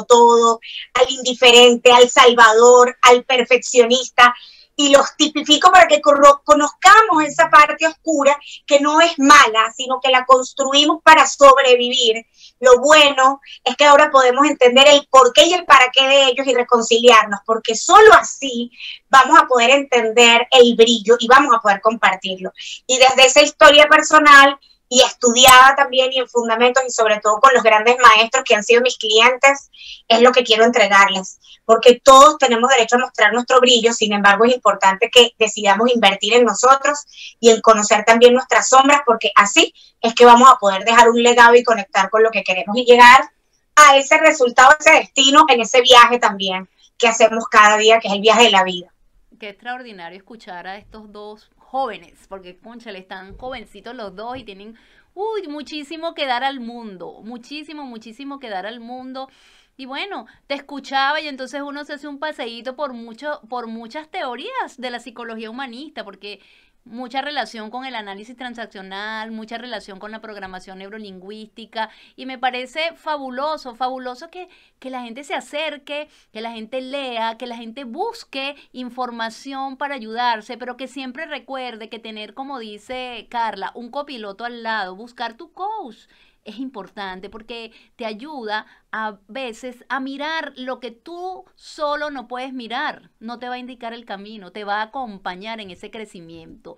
todo, 0.07 0.59
al 0.95 1.11
indiferente, 1.11 1.91
al 1.91 2.09
salvador, 2.09 2.97
al 3.03 3.23
perfeccionista 3.25 4.33
y 4.75 4.89
los 4.89 5.15
tipifico 5.15 5.71
para 5.71 5.87
que 5.87 6.01
conozcamos 6.01 7.23
esa 7.25 7.49
parte 7.49 7.85
oscura 7.85 8.37
que 8.65 8.79
no 8.79 9.01
es 9.01 9.17
mala, 9.19 9.71
sino 9.75 9.99
que 10.01 10.09
la 10.09 10.25
construimos 10.25 11.01
para 11.03 11.27
sobrevivir. 11.27 12.25
Lo 12.59 12.79
bueno 12.79 13.41
es 13.63 13.75
que 13.75 13.85
ahora 13.85 14.09
podemos 14.11 14.45
entender 14.47 14.87
el 14.87 15.07
por 15.09 15.33
qué 15.33 15.45
y 15.45 15.53
el 15.53 15.65
para 15.65 15.89
qué 15.91 16.07
de 16.07 16.25
ellos 16.25 16.47
y 16.47 16.53
reconciliarnos, 16.53 17.41
porque 17.45 17.75
solo 17.75 18.13
así 18.13 18.71
vamos 19.09 19.39
a 19.39 19.47
poder 19.47 19.71
entender 19.71 20.47
el 20.51 20.75
brillo 20.75 21.15
y 21.19 21.27
vamos 21.27 21.53
a 21.55 21.59
poder 21.59 21.81
compartirlo. 21.81 22.51
Y 22.87 22.97
desde 22.97 23.25
esa 23.25 23.41
historia 23.41 23.87
personal 23.87 24.57
y 24.93 25.01
estudiada 25.03 25.73
también 25.77 26.11
y 26.11 26.19
en 26.19 26.27
fundamentos 26.27 26.83
y 26.85 26.91
sobre 26.91 27.21
todo 27.21 27.39
con 27.39 27.53
los 27.53 27.63
grandes 27.63 27.95
maestros 27.97 28.43
que 28.43 28.55
han 28.55 28.63
sido 28.63 28.81
mis 28.81 28.97
clientes, 28.97 29.71
es 30.09 30.21
lo 30.21 30.33
que 30.33 30.43
quiero 30.43 30.65
entregarles, 30.65 31.39
porque 31.63 32.01
todos 32.03 32.37
tenemos 32.37 32.69
derecho 32.69 32.97
a 32.97 32.99
mostrar 32.99 33.31
nuestro 33.31 33.61
brillo, 33.61 33.93
sin 33.93 34.11
embargo 34.11 34.43
es 34.43 34.53
importante 34.53 35.09
que 35.09 35.31
decidamos 35.39 35.89
invertir 35.89 36.33
en 36.33 36.43
nosotros 36.43 36.99
y 37.39 37.51
en 37.51 37.61
conocer 37.61 38.03
también 38.03 38.33
nuestras 38.33 38.67
sombras, 38.67 38.99
porque 39.05 39.31
así 39.33 39.73
es 40.01 40.13
que 40.13 40.25
vamos 40.25 40.51
a 40.51 40.57
poder 40.57 40.83
dejar 40.83 41.09
un 41.09 41.23
legado 41.23 41.55
y 41.55 41.63
conectar 41.63 42.09
con 42.09 42.21
lo 42.21 42.29
que 42.29 42.43
queremos 42.43 42.75
y 42.75 42.83
llegar 42.83 43.31
a 43.77 43.95
ese 43.95 44.17
resultado, 44.17 44.75
ese 44.77 44.91
destino, 44.91 45.45
en 45.47 45.61
ese 45.61 45.79
viaje 45.79 46.19
también 46.19 46.67
que 46.97 47.07
hacemos 47.07 47.45
cada 47.47 47.77
día, 47.77 48.01
que 48.01 48.09
es 48.09 48.13
el 48.13 48.19
viaje 48.19 48.43
de 48.43 48.51
la 48.51 48.65
vida. 48.65 48.93
Qué 49.39 49.47
extraordinario 49.47 50.17
escuchar 50.17 50.67
a 50.67 50.75
estos 50.75 51.13
dos 51.13 51.49
jóvenes, 51.71 52.27
porque 52.27 52.57
conchale, 52.57 52.99
están 52.99 53.37
jovencitos 53.37 53.95
los 53.95 54.13
dos 54.13 54.37
y 54.37 54.43
tienen 54.43 54.75
uy, 55.13 55.47
muchísimo 55.47 56.13
que 56.13 56.25
dar 56.25 56.43
al 56.43 56.59
mundo, 56.59 57.21
muchísimo, 57.23 57.85
muchísimo 57.85 58.39
que 58.39 58.49
dar 58.49 58.65
al 58.65 58.81
mundo. 58.81 59.29
Y 59.77 59.85
bueno, 59.85 60.25
te 60.47 60.55
escuchaba 60.55 61.21
y 61.21 61.29
entonces 61.29 61.61
uno 61.61 61.85
se 61.85 61.93
hace 61.93 62.09
un 62.09 62.19
paseíto 62.19 62.75
por 62.75 62.91
mucho, 62.91 63.39
por 63.49 63.67
muchas 63.67 64.09
teorías 64.09 64.77
de 64.77 64.91
la 64.91 64.99
psicología 64.99 65.49
humanista, 65.49 66.03
porque 66.03 66.41
mucha 66.83 67.21
relación 67.21 67.69
con 67.69 67.85
el 67.85 67.95
análisis 67.95 68.35
transaccional, 68.35 69.31
mucha 69.31 69.57
relación 69.57 69.99
con 69.99 70.11
la 70.11 70.21
programación 70.21 70.79
neurolingüística 70.79 71.89
y 72.15 72.25
me 72.25 72.37
parece 72.37 72.93
fabuloso, 72.95 73.75
fabuloso 73.75 74.29
que, 74.29 74.49
que 74.79 74.89
la 74.89 75.03
gente 75.03 75.23
se 75.23 75.35
acerque, 75.35 76.09
que 76.33 76.41
la 76.41 76.51
gente 76.51 76.81
lea, 76.81 77.37
que 77.37 77.47
la 77.47 77.57
gente 77.57 77.83
busque 77.83 78.55
información 78.71 79.77
para 79.77 79.95
ayudarse, 79.95 80.57
pero 80.57 80.77
que 80.77 80.87
siempre 80.87 81.25
recuerde 81.25 81.89
que 81.89 81.99
tener, 81.99 82.33
como 82.33 82.59
dice 82.59 83.27
Carla, 83.29 83.71
un 83.75 83.91
copiloto 83.91 84.45
al 84.45 84.63
lado, 84.63 84.95
buscar 84.95 85.35
tu 85.35 85.51
coach 85.53 86.07
es 86.43 86.59
importante 86.59 87.29
porque 87.29 87.71
te 87.95 88.05
ayuda 88.05 88.65
a 88.91 89.19
veces 89.27 89.85
a 89.89 89.99
mirar 89.99 90.53
lo 90.55 90.79
que 90.79 90.91
tú 90.91 91.45
solo 91.55 92.09
no 92.09 92.27
puedes 92.27 92.53
mirar. 92.53 93.11
No 93.19 93.39
te 93.39 93.47
va 93.47 93.55
a 93.55 93.59
indicar 93.59 93.93
el 93.93 94.05
camino, 94.05 94.51
te 94.51 94.63
va 94.63 94.81
a 94.81 94.85
acompañar 94.85 95.59
en 95.59 95.71
ese 95.71 95.91
crecimiento. 95.91 96.77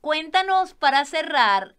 Cuéntanos 0.00 0.74
para 0.74 1.04
cerrar 1.04 1.76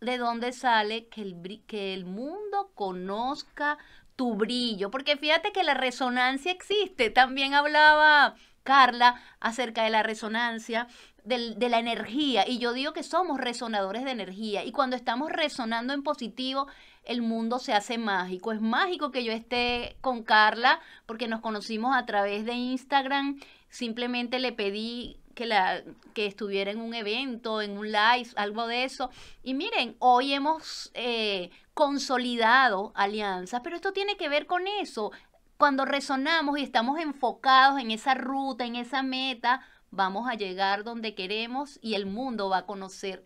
de 0.00 0.16
dónde 0.18 0.52
sale 0.52 1.08
que 1.08 1.22
el, 1.22 1.62
que 1.66 1.94
el 1.94 2.06
mundo 2.06 2.72
conozca 2.74 3.78
tu 4.16 4.34
brillo, 4.34 4.90
porque 4.90 5.16
fíjate 5.16 5.52
que 5.52 5.62
la 5.62 5.74
resonancia 5.74 6.52
existe. 6.52 7.10
También 7.10 7.54
hablaba 7.54 8.34
Carla 8.62 9.20
acerca 9.40 9.84
de 9.84 9.90
la 9.90 10.02
resonancia 10.02 10.86
de, 11.24 11.68
la 11.68 11.78
energía. 11.78 12.48
Y 12.48 12.58
yo 12.58 12.72
digo 12.72 12.92
que 12.92 13.02
somos 13.02 13.38
resonadores 13.40 14.04
de 14.04 14.10
energía. 14.10 14.64
Y 14.64 14.72
cuando 14.72 14.96
estamos 14.96 15.30
resonando 15.30 15.92
en 15.92 16.02
positivo, 16.02 16.66
el 17.04 17.22
mundo 17.22 17.58
se 17.58 17.72
hace 17.72 17.98
mágico. 17.98 18.52
Es 18.52 18.60
mágico 18.60 19.10
que 19.10 19.24
yo 19.24 19.32
esté 19.32 19.96
con 20.00 20.22
Carla 20.22 20.80
porque 21.06 21.28
nos 21.28 21.40
conocimos 21.40 21.96
a 21.96 22.06
través 22.06 22.44
de 22.44 22.54
Instagram. 22.54 23.40
Simplemente 23.68 24.38
le 24.38 24.52
pedí 24.52 25.20
que, 25.34 25.46
la, 25.46 25.82
que 26.14 26.26
estuviera 26.26 26.70
en 26.70 26.80
un 26.80 26.94
evento, 26.94 27.62
en 27.62 27.78
un 27.78 27.90
live, 27.92 28.28
algo 28.36 28.66
de 28.66 28.84
eso. 28.84 29.10
Y 29.42 29.54
miren, 29.54 29.96
hoy 29.98 30.32
hemos 30.32 30.90
eh, 30.94 31.50
consolidado 31.74 32.92
alianzas, 32.94 33.60
pero 33.62 33.76
esto 33.76 33.92
tiene 33.92 34.16
que 34.16 34.28
ver 34.28 34.46
con 34.46 34.66
eso. 34.66 35.12
Cuando 35.56 35.84
resonamos 35.84 36.58
y 36.58 36.62
estamos 36.62 36.98
enfocados 36.98 37.80
en 37.80 37.90
esa 37.90 38.14
ruta, 38.14 38.64
en 38.64 38.76
esa 38.76 39.02
meta, 39.02 39.60
vamos 39.90 40.28
a 40.28 40.34
llegar 40.34 40.84
donde 40.84 41.14
queremos 41.14 41.78
y 41.82 41.94
el 41.94 42.06
mundo 42.06 42.48
va 42.48 42.58
a 42.58 42.66
conocer 42.66 43.24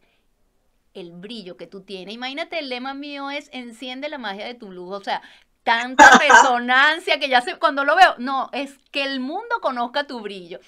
el 0.95 1.13
brillo 1.13 1.57
que 1.57 1.67
tú 1.67 1.83
tienes. 1.83 2.15
Imagínate, 2.15 2.59
el 2.59 2.69
lema 2.69 2.95
mío 2.95 3.31
es 3.31 3.49
enciende 3.53 4.09
la 4.09 4.19
magia 4.19 4.47
de 4.47 4.55
tu 4.55 4.71
luz. 4.71 4.93
O 4.93 5.05
sea, 5.05 5.23
tanta 5.63 6.11
resonancia 6.19 7.19
que 7.19 7.29
ya 7.29 7.41
sé, 7.41 7.59
cuando 7.59 7.85
lo 7.85 7.97
veo, 7.97 8.15
no, 8.19 8.49
es 8.53 8.79
que 8.91 9.03
el 9.03 9.21
mundo 9.21 9.61
conozca 9.61 10.07
tu 10.07 10.21
brillo. 10.21 10.61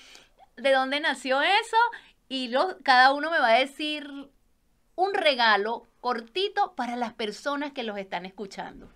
¿De 0.56 0.72
dónde 0.72 1.00
nació 1.00 1.42
eso? 1.42 1.76
Y 2.28 2.48
lo, 2.48 2.78
cada 2.82 3.12
uno 3.12 3.30
me 3.30 3.38
va 3.38 3.50
a 3.50 3.58
decir 3.58 4.30
un 4.96 5.14
regalo 5.14 5.86
cortito 6.00 6.74
para 6.74 6.96
las 6.96 7.12
personas 7.12 7.72
que 7.72 7.84
los 7.84 7.98
están 7.98 8.26
escuchando. 8.26 8.88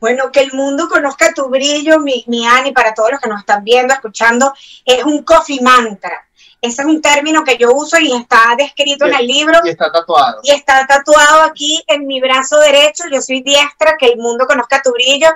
Bueno, 0.00 0.30
que 0.30 0.40
el 0.40 0.52
mundo 0.52 0.88
conozca 0.88 1.32
tu 1.32 1.48
brillo, 1.48 1.98
mi, 1.98 2.24
mi 2.26 2.46
Ani, 2.46 2.72
para 2.72 2.94
todos 2.94 3.12
los 3.12 3.20
que 3.20 3.28
nos 3.28 3.40
están 3.40 3.64
viendo, 3.64 3.94
escuchando, 3.94 4.52
es 4.84 5.04
un 5.04 5.22
coffee 5.22 5.60
mantra. 5.60 6.28
Ese 6.60 6.82
es 6.82 6.88
un 6.88 7.00
término 7.00 7.44
que 7.44 7.56
yo 7.56 7.72
uso 7.72 7.98
y 8.00 8.12
está 8.12 8.54
descrito 8.56 9.06
en 9.06 9.14
el 9.14 9.26
libro. 9.26 9.60
Y 9.64 9.70
está 9.70 9.92
tatuado. 9.92 10.40
Y 10.42 10.50
está 10.50 10.86
tatuado 10.86 11.42
aquí 11.42 11.82
en 11.86 12.06
mi 12.06 12.20
brazo 12.20 12.58
derecho. 12.58 13.04
Yo 13.12 13.20
soy 13.22 13.42
diestra, 13.42 13.96
que 13.96 14.06
el 14.06 14.18
mundo 14.18 14.46
conozca 14.46 14.82
tu 14.82 14.92
brillo. 14.92 15.28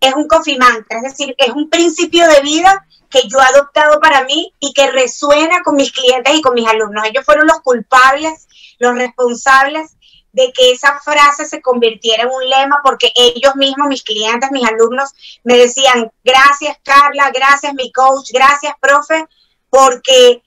Es 0.00 0.14
un 0.14 0.26
coffee 0.26 0.58
mantra, 0.58 0.98
es 0.98 1.04
decir, 1.04 1.34
es 1.38 1.50
un 1.50 1.70
principio 1.70 2.26
de 2.28 2.40
vida 2.40 2.84
que 3.08 3.26
yo 3.28 3.38
he 3.38 3.42
adoptado 3.42 4.00
para 4.00 4.24
mí 4.24 4.52
y 4.58 4.72
que 4.72 4.90
resuena 4.90 5.62
con 5.62 5.76
mis 5.76 5.92
clientes 5.92 6.34
y 6.34 6.42
con 6.42 6.52
mis 6.52 6.66
alumnos. 6.66 7.04
Ellos 7.06 7.24
fueron 7.24 7.46
los 7.46 7.60
culpables, 7.60 8.48
los 8.78 8.96
responsables 8.96 9.93
de 10.34 10.52
que 10.52 10.72
esa 10.72 10.98
frase 10.98 11.46
se 11.46 11.62
convirtiera 11.62 12.24
en 12.24 12.28
un 12.28 12.48
lema 12.48 12.80
porque 12.82 13.12
ellos 13.14 13.54
mismos, 13.54 13.86
mis 13.86 14.02
clientes, 14.02 14.50
mis 14.50 14.68
alumnos, 14.68 15.12
me 15.44 15.56
decían, 15.56 16.10
gracias 16.24 16.76
Carla, 16.82 17.30
gracias 17.32 17.72
mi 17.72 17.92
coach, 17.92 18.30
gracias 18.32 18.74
profe, 18.80 19.26
porque 19.70 20.42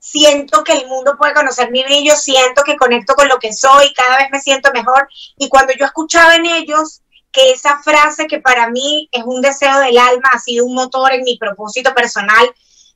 siento 0.00 0.64
que 0.64 0.72
el 0.72 0.88
mundo 0.88 1.16
puede 1.16 1.32
conocer 1.32 1.70
mi 1.70 1.84
brillo, 1.84 2.16
siento 2.16 2.64
que 2.64 2.76
conecto 2.76 3.14
con 3.14 3.28
lo 3.28 3.38
que 3.38 3.52
soy, 3.52 3.92
cada 3.94 4.16
vez 4.16 4.30
me 4.32 4.40
siento 4.40 4.72
mejor. 4.72 5.08
Y 5.36 5.48
cuando 5.48 5.72
yo 5.78 5.86
escuchaba 5.86 6.34
en 6.34 6.46
ellos 6.46 7.02
que 7.30 7.52
esa 7.52 7.80
frase 7.84 8.26
que 8.26 8.40
para 8.40 8.68
mí 8.68 9.08
es 9.12 9.22
un 9.24 9.40
deseo 9.40 9.78
del 9.78 9.96
alma, 9.96 10.28
ha 10.32 10.40
sido 10.40 10.66
un 10.66 10.74
motor 10.74 11.12
en 11.12 11.22
mi 11.22 11.38
propósito 11.38 11.94
personal, 11.94 12.52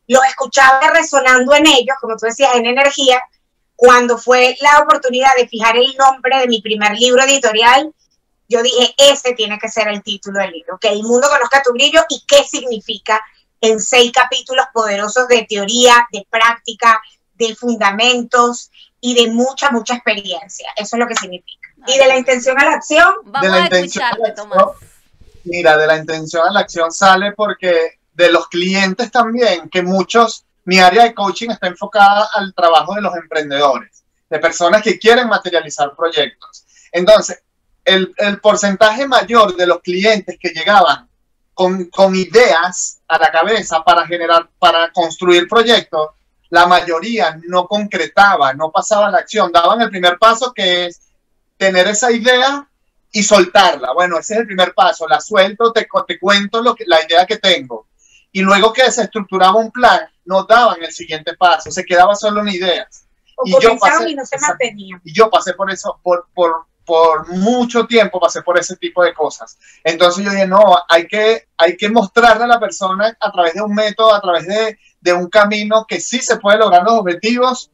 lo 0.09 0.21
escuchaba 0.25 0.91
resonando 0.91 1.55
en 1.55 1.69
ellos, 1.69 1.97
como 2.01 2.17
tú 2.17 2.27
decías, 2.27 2.57
en 2.57 2.67
energía, 2.67 3.23
cuando 3.77 4.19
fue 4.19 4.57
la 4.61 4.81
oportunidad 4.83 5.35
de 5.37 5.49
fijar 5.49 5.77
el 5.77 5.95
nombre 5.97 6.39
de 6.39 6.49
mi 6.49 6.61
primer 6.63 6.93
libro 6.99 7.23
editorial, 7.23 7.93
yo 8.49 8.63
dije, 8.63 8.95
ese 8.99 9.33
tiene 9.35 9.59
que 9.59 9.69
ser 9.69 9.89
el 9.89 10.03
título 10.03 10.41
del 10.41 10.53
libro, 10.53 10.79
que 10.79 10.89
el 10.89 11.03
mundo 11.03 11.29
conozca 11.29 11.63
tu 11.63 11.73
brillo 11.73 12.03
y 12.09 12.23
qué 12.27 12.45
significa 12.45 13.21
en 13.61 13.81
seis 13.81 14.13
capítulos 14.13 14.67
poderosos 14.73 15.27
de 15.29 15.47
teoría, 15.49 16.07
de 16.13 16.27
práctica, 16.29 17.01
de 17.35 17.55
fundamentos 17.57 18.71
y 19.01 19.15
de 19.15 19.31
mucha, 19.31 19.71
mucha 19.71 19.95
experiencia. 19.95 20.69
Eso 20.77 20.97
es 20.97 21.01
lo 21.01 21.07
que 21.07 21.17
significa. 21.17 21.69
y 21.87 21.99
de 21.99 22.07
la 22.07 22.17
intención 22.17 22.59
a 22.59 22.65
la 22.65 22.73
acción. 22.75 23.15
Vamos 23.25 23.51
a 23.51 23.67
escucharte, 23.67 24.33
Tomás. 24.33 24.67
Mira, 25.45 25.77
de 25.77 25.87
la 25.87 25.99
intención 25.99 26.43
a 26.49 26.53
la 26.53 26.61
acción 26.61 26.91
sale 26.91 27.33
porque 27.33 27.99
de 28.15 28.31
los 28.31 28.49
clientes 28.49 29.11
también, 29.11 29.69
que 29.69 29.83
muchos 29.83 30.44
mi 30.65 30.79
área 30.79 31.05
de 31.05 31.15
coaching 31.15 31.51
está 31.51 31.67
enfocada 31.67 32.29
al 32.35 32.55
trabajo 32.55 32.95
de 32.95 33.03
los 33.03 33.15
emprendedores, 33.17 34.05
de 34.29 34.39
personas 34.39 34.83
que 34.83 34.99
quieren 34.99 35.29
materializar 35.29 35.95
proyectos. 35.95 36.65
Entonces, 36.93 37.43
el, 37.85 38.15
porcentaje 38.41 39.07
mayor 39.07 39.57
de 39.57 39.67
los 39.67 39.81
clientes 39.81 40.39
que 40.41 40.51
llegaban 40.51 41.09
con, 41.53 41.85
con, 41.87 42.15
ideas 42.15 43.01
a 43.07 43.19
la 43.19 43.31
cabeza 43.31 43.85
para 43.85 44.07
generar, 44.07 44.49
para 44.59 44.91
construir 44.91 45.47
proyectos, 45.49 46.11
la 46.51 46.67
mayoría 46.67 47.39
no 47.47 47.67
concretaba, 47.67 48.55
no 48.55 48.71
pasaba 48.71 49.11
la 49.11 49.19
acción, 49.19 49.53
daban 49.53 49.83
el 49.83 49.91
primer 49.91 50.19
paso 50.19 50.53
que 50.53 50.87
es 50.87 51.01
tener 51.57 51.87
esa 51.89 52.11
idea 52.11 52.69
y 53.13 53.23
soltarla. 53.23 53.93
Bueno, 53.93 54.19
ese 54.19 54.35
es 54.35 54.41
el 54.41 54.47
primer 54.47 54.75
paso, 54.75 55.07
la 55.07 55.21
suelto, 55.21 55.73
te, 55.73 55.87
te 56.07 56.19
cuento 56.19 56.63
lo 56.63 56.75
que, 56.75 56.85
la 56.87 57.05
idea 57.05 57.27
que 57.27 57.39
tengo. 57.39 57.87
Y 58.33 58.41
luego 58.41 58.73
que 58.73 58.91
se 58.91 59.03
estructuraba 59.03 59.57
un 59.57 59.71
plan, 59.71 60.01
no 60.25 60.45
daban 60.45 60.83
el 60.83 60.93
siguiente 60.93 61.35
paso, 61.37 61.71
se 61.71 61.85
quedaba 61.85 62.15
solo 62.15 62.41
en 62.43 62.49
ideas. 62.49 63.07
y 63.45 63.53
yo 63.61 63.79
pasé, 63.79 64.11
y 64.11 64.15
no 64.15 64.25
se. 64.25 64.37
Y 65.05 65.13
yo 65.13 65.31
pasé 65.31 65.55
por 65.55 65.71
eso, 65.71 65.99
por, 66.03 66.27
por, 66.35 66.67
por 66.85 67.29
mucho 67.29 67.87
tiempo 67.87 68.21
pasé 68.21 68.43
por 68.43 68.59
ese 68.59 68.77
tipo 68.77 69.03
de 69.03 69.15
cosas. 69.15 69.59
Entonces 69.83 70.25
yo 70.25 70.31
dije, 70.31 70.47
no, 70.47 70.63
hay 70.89 71.07
que, 71.07 71.49
hay 71.57 71.77
que 71.77 71.89
mostrarle 71.89 72.45
a 72.45 72.49
la 72.49 72.61
persona 72.61 73.17
a 73.19 73.33
través 73.33 73.55
de 73.55 73.63
un 73.63 73.75
método, 73.75 74.15
a 74.15 74.21
través 74.21 74.47
de, 74.47 74.79
de 75.01 75.13
un 75.13 75.29
camino 75.29 75.87
que 75.89 76.01
sí 76.01 76.21
se 76.21 76.37
puede 76.37 76.59
lograr 76.59 76.83
los 76.83 76.95
objetivos 76.95 77.71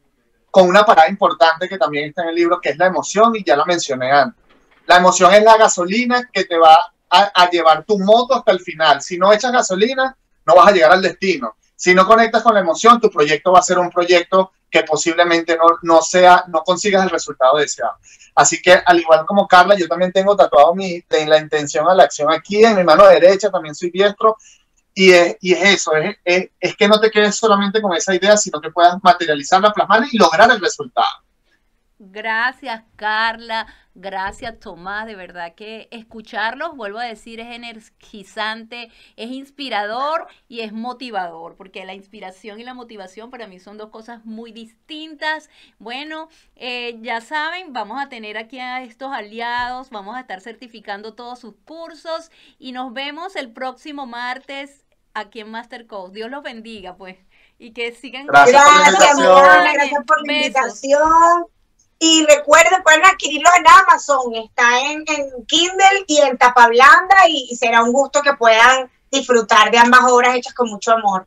con 0.50 0.68
una 0.68 0.84
parada 0.84 1.08
importante 1.08 1.68
que 1.68 1.78
también 1.78 2.08
está 2.08 2.22
en 2.22 2.30
el 2.30 2.34
libro, 2.34 2.60
que 2.60 2.70
es 2.70 2.76
la 2.76 2.86
emoción, 2.86 3.32
y 3.36 3.44
ya 3.44 3.56
lo 3.56 3.64
mencioné 3.66 4.10
antes. 4.10 4.42
La 4.86 4.96
emoción 4.96 5.32
es 5.32 5.44
la 5.44 5.56
gasolina 5.56 6.28
que 6.32 6.44
te 6.44 6.58
va 6.58 6.92
a, 7.08 7.30
a 7.34 7.50
llevar 7.50 7.84
tu 7.84 7.98
moto 8.00 8.34
hasta 8.34 8.50
el 8.50 8.60
final. 8.60 9.00
Si 9.00 9.16
no 9.16 9.32
echas 9.32 9.52
gasolina, 9.52 10.16
no 10.44 10.56
vas 10.56 10.68
a 10.68 10.72
llegar 10.72 10.92
al 10.92 11.02
destino. 11.02 11.54
Si 11.80 11.94
no 11.94 12.06
conectas 12.06 12.42
con 12.42 12.52
la 12.52 12.60
emoción, 12.60 13.00
tu 13.00 13.08
proyecto 13.08 13.52
va 13.52 13.60
a 13.60 13.62
ser 13.62 13.78
un 13.78 13.88
proyecto 13.88 14.52
que 14.70 14.82
posiblemente 14.82 15.56
no, 15.56 15.78
no 15.80 16.02
sea, 16.02 16.44
no 16.48 16.62
consigas 16.62 17.02
el 17.04 17.08
resultado 17.08 17.56
deseado. 17.56 17.94
Así 18.34 18.60
que 18.60 18.74
al 18.84 19.00
igual 19.00 19.24
como 19.24 19.48
Carla, 19.48 19.74
yo 19.78 19.88
también 19.88 20.12
tengo 20.12 20.36
tatuado 20.36 20.74
mi, 20.74 21.00
de 21.08 21.24
la 21.24 21.38
intención 21.38 21.88
a 21.88 21.94
la 21.94 22.02
acción 22.02 22.30
aquí 22.30 22.62
en 22.62 22.76
mi 22.76 22.84
mano 22.84 23.06
derecha, 23.06 23.50
también 23.50 23.74
soy 23.74 23.90
diestro, 23.90 24.36
y 24.92 25.12
es, 25.12 25.38
y 25.40 25.54
es 25.54 25.76
eso, 25.76 25.94
es, 25.94 26.18
es, 26.22 26.50
es, 26.60 26.76
que 26.76 26.86
no 26.86 27.00
te 27.00 27.10
quedes 27.10 27.34
solamente 27.34 27.80
con 27.80 27.96
esa 27.96 28.14
idea, 28.14 28.36
sino 28.36 28.60
que 28.60 28.70
puedas 28.70 29.02
materializarla, 29.02 29.72
plasmarla 29.72 30.06
y 30.12 30.18
lograr 30.18 30.50
el 30.50 30.60
resultado. 30.60 31.08
Gracias, 32.02 32.82
Carla. 32.96 33.66
Gracias, 33.94 34.58
Tomás. 34.58 35.04
De 35.04 35.16
verdad 35.16 35.54
que 35.54 35.86
escucharlos, 35.90 36.74
vuelvo 36.74 36.98
a 36.98 37.04
decir, 37.04 37.40
es 37.40 37.54
energizante, 37.54 38.90
es 39.16 39.30
inspirador 39.30 40.26
y 40.48 40.60
es 40.60 40.72
motivador, 40.72 41.56
porque 41.56 41.84
la 41.84 41.92
inspiración 41.92 42.58
y 42.58 42.64
la 42.64 42.72
motivación 42.72 43.30
para 43.30 43.46
mí 43.46 43.60
son 43.60 43.76
dos 43.76 43.90
cosas 43.90 44.24
muy 44.24 44.50
distintas. 44.50 45.50
Bueno, 45.78 46.30
eh, 46.56 46.96
ya 47.02 47.20
saben, 47.20 47.74
vamos 47.74 48.02
a 48.02 48.08
tener 48.08 48.38
aquí 48.38 48.58
a 48.58 48.82
estos 48.82 49.12
aliados, 49.12 49.90
vamos 49.90 50.16
a 50.16 50.20
estar 50.20 50.40
certificando 50.40 51.12
todos 51.12 51.38
sus 51.38 51.54
cursos 51.66 52.30
y 52.58 52.72
nos 52.72 52.94
vemos 52.94 53.36
el 53.36 53.52
próximo 53.52 54.06
martes 54.06 54.86
aquí 55.12 55.40
en 55.40 55.50
Master 55.50 55.86
Coach. 55.86 56.12
Dios 56.12 56.30
los 56.30 56.42
bendiga, 56.42 56.96
pues, 56.96 57.18
y 57.58 57.72
que 57.72 57.92
sigan. 57.92 58.26
Gracias, 58.26 58.64
gracias 59.74 60.04
por 60.06 60.26
la 60.26 60.32
invitación. 60.32 61.59
Y 62.02 62.24
recuerden, 62.24 62.82
pueden 62.82 63.04
adquirirlo 63.04 63.50
en 63.58 63.64
Amazon, 63.68 64.34
está 64.34 64.80
en, 64.80 65.04
Kindle 65.46 66.04
y 66.06 66.18
en 66.18 66.38
tapa 66.38 66.66
blanda 66.68 67.28
y 67.28 67.54
será 67.56 67.82
un 67.82 67.92
gusto 67.92 68.22
que 68.22 68.32
puedan 68.32 68.90
disfrutar 69.10 69.70
de 69.70 69.78
ambas 69.78 70.00
obras 70.10 70.34
hechas 70.34 70.54
con 70.54 70.70
mucho 70.70 70.92
amor. 70.92 71.26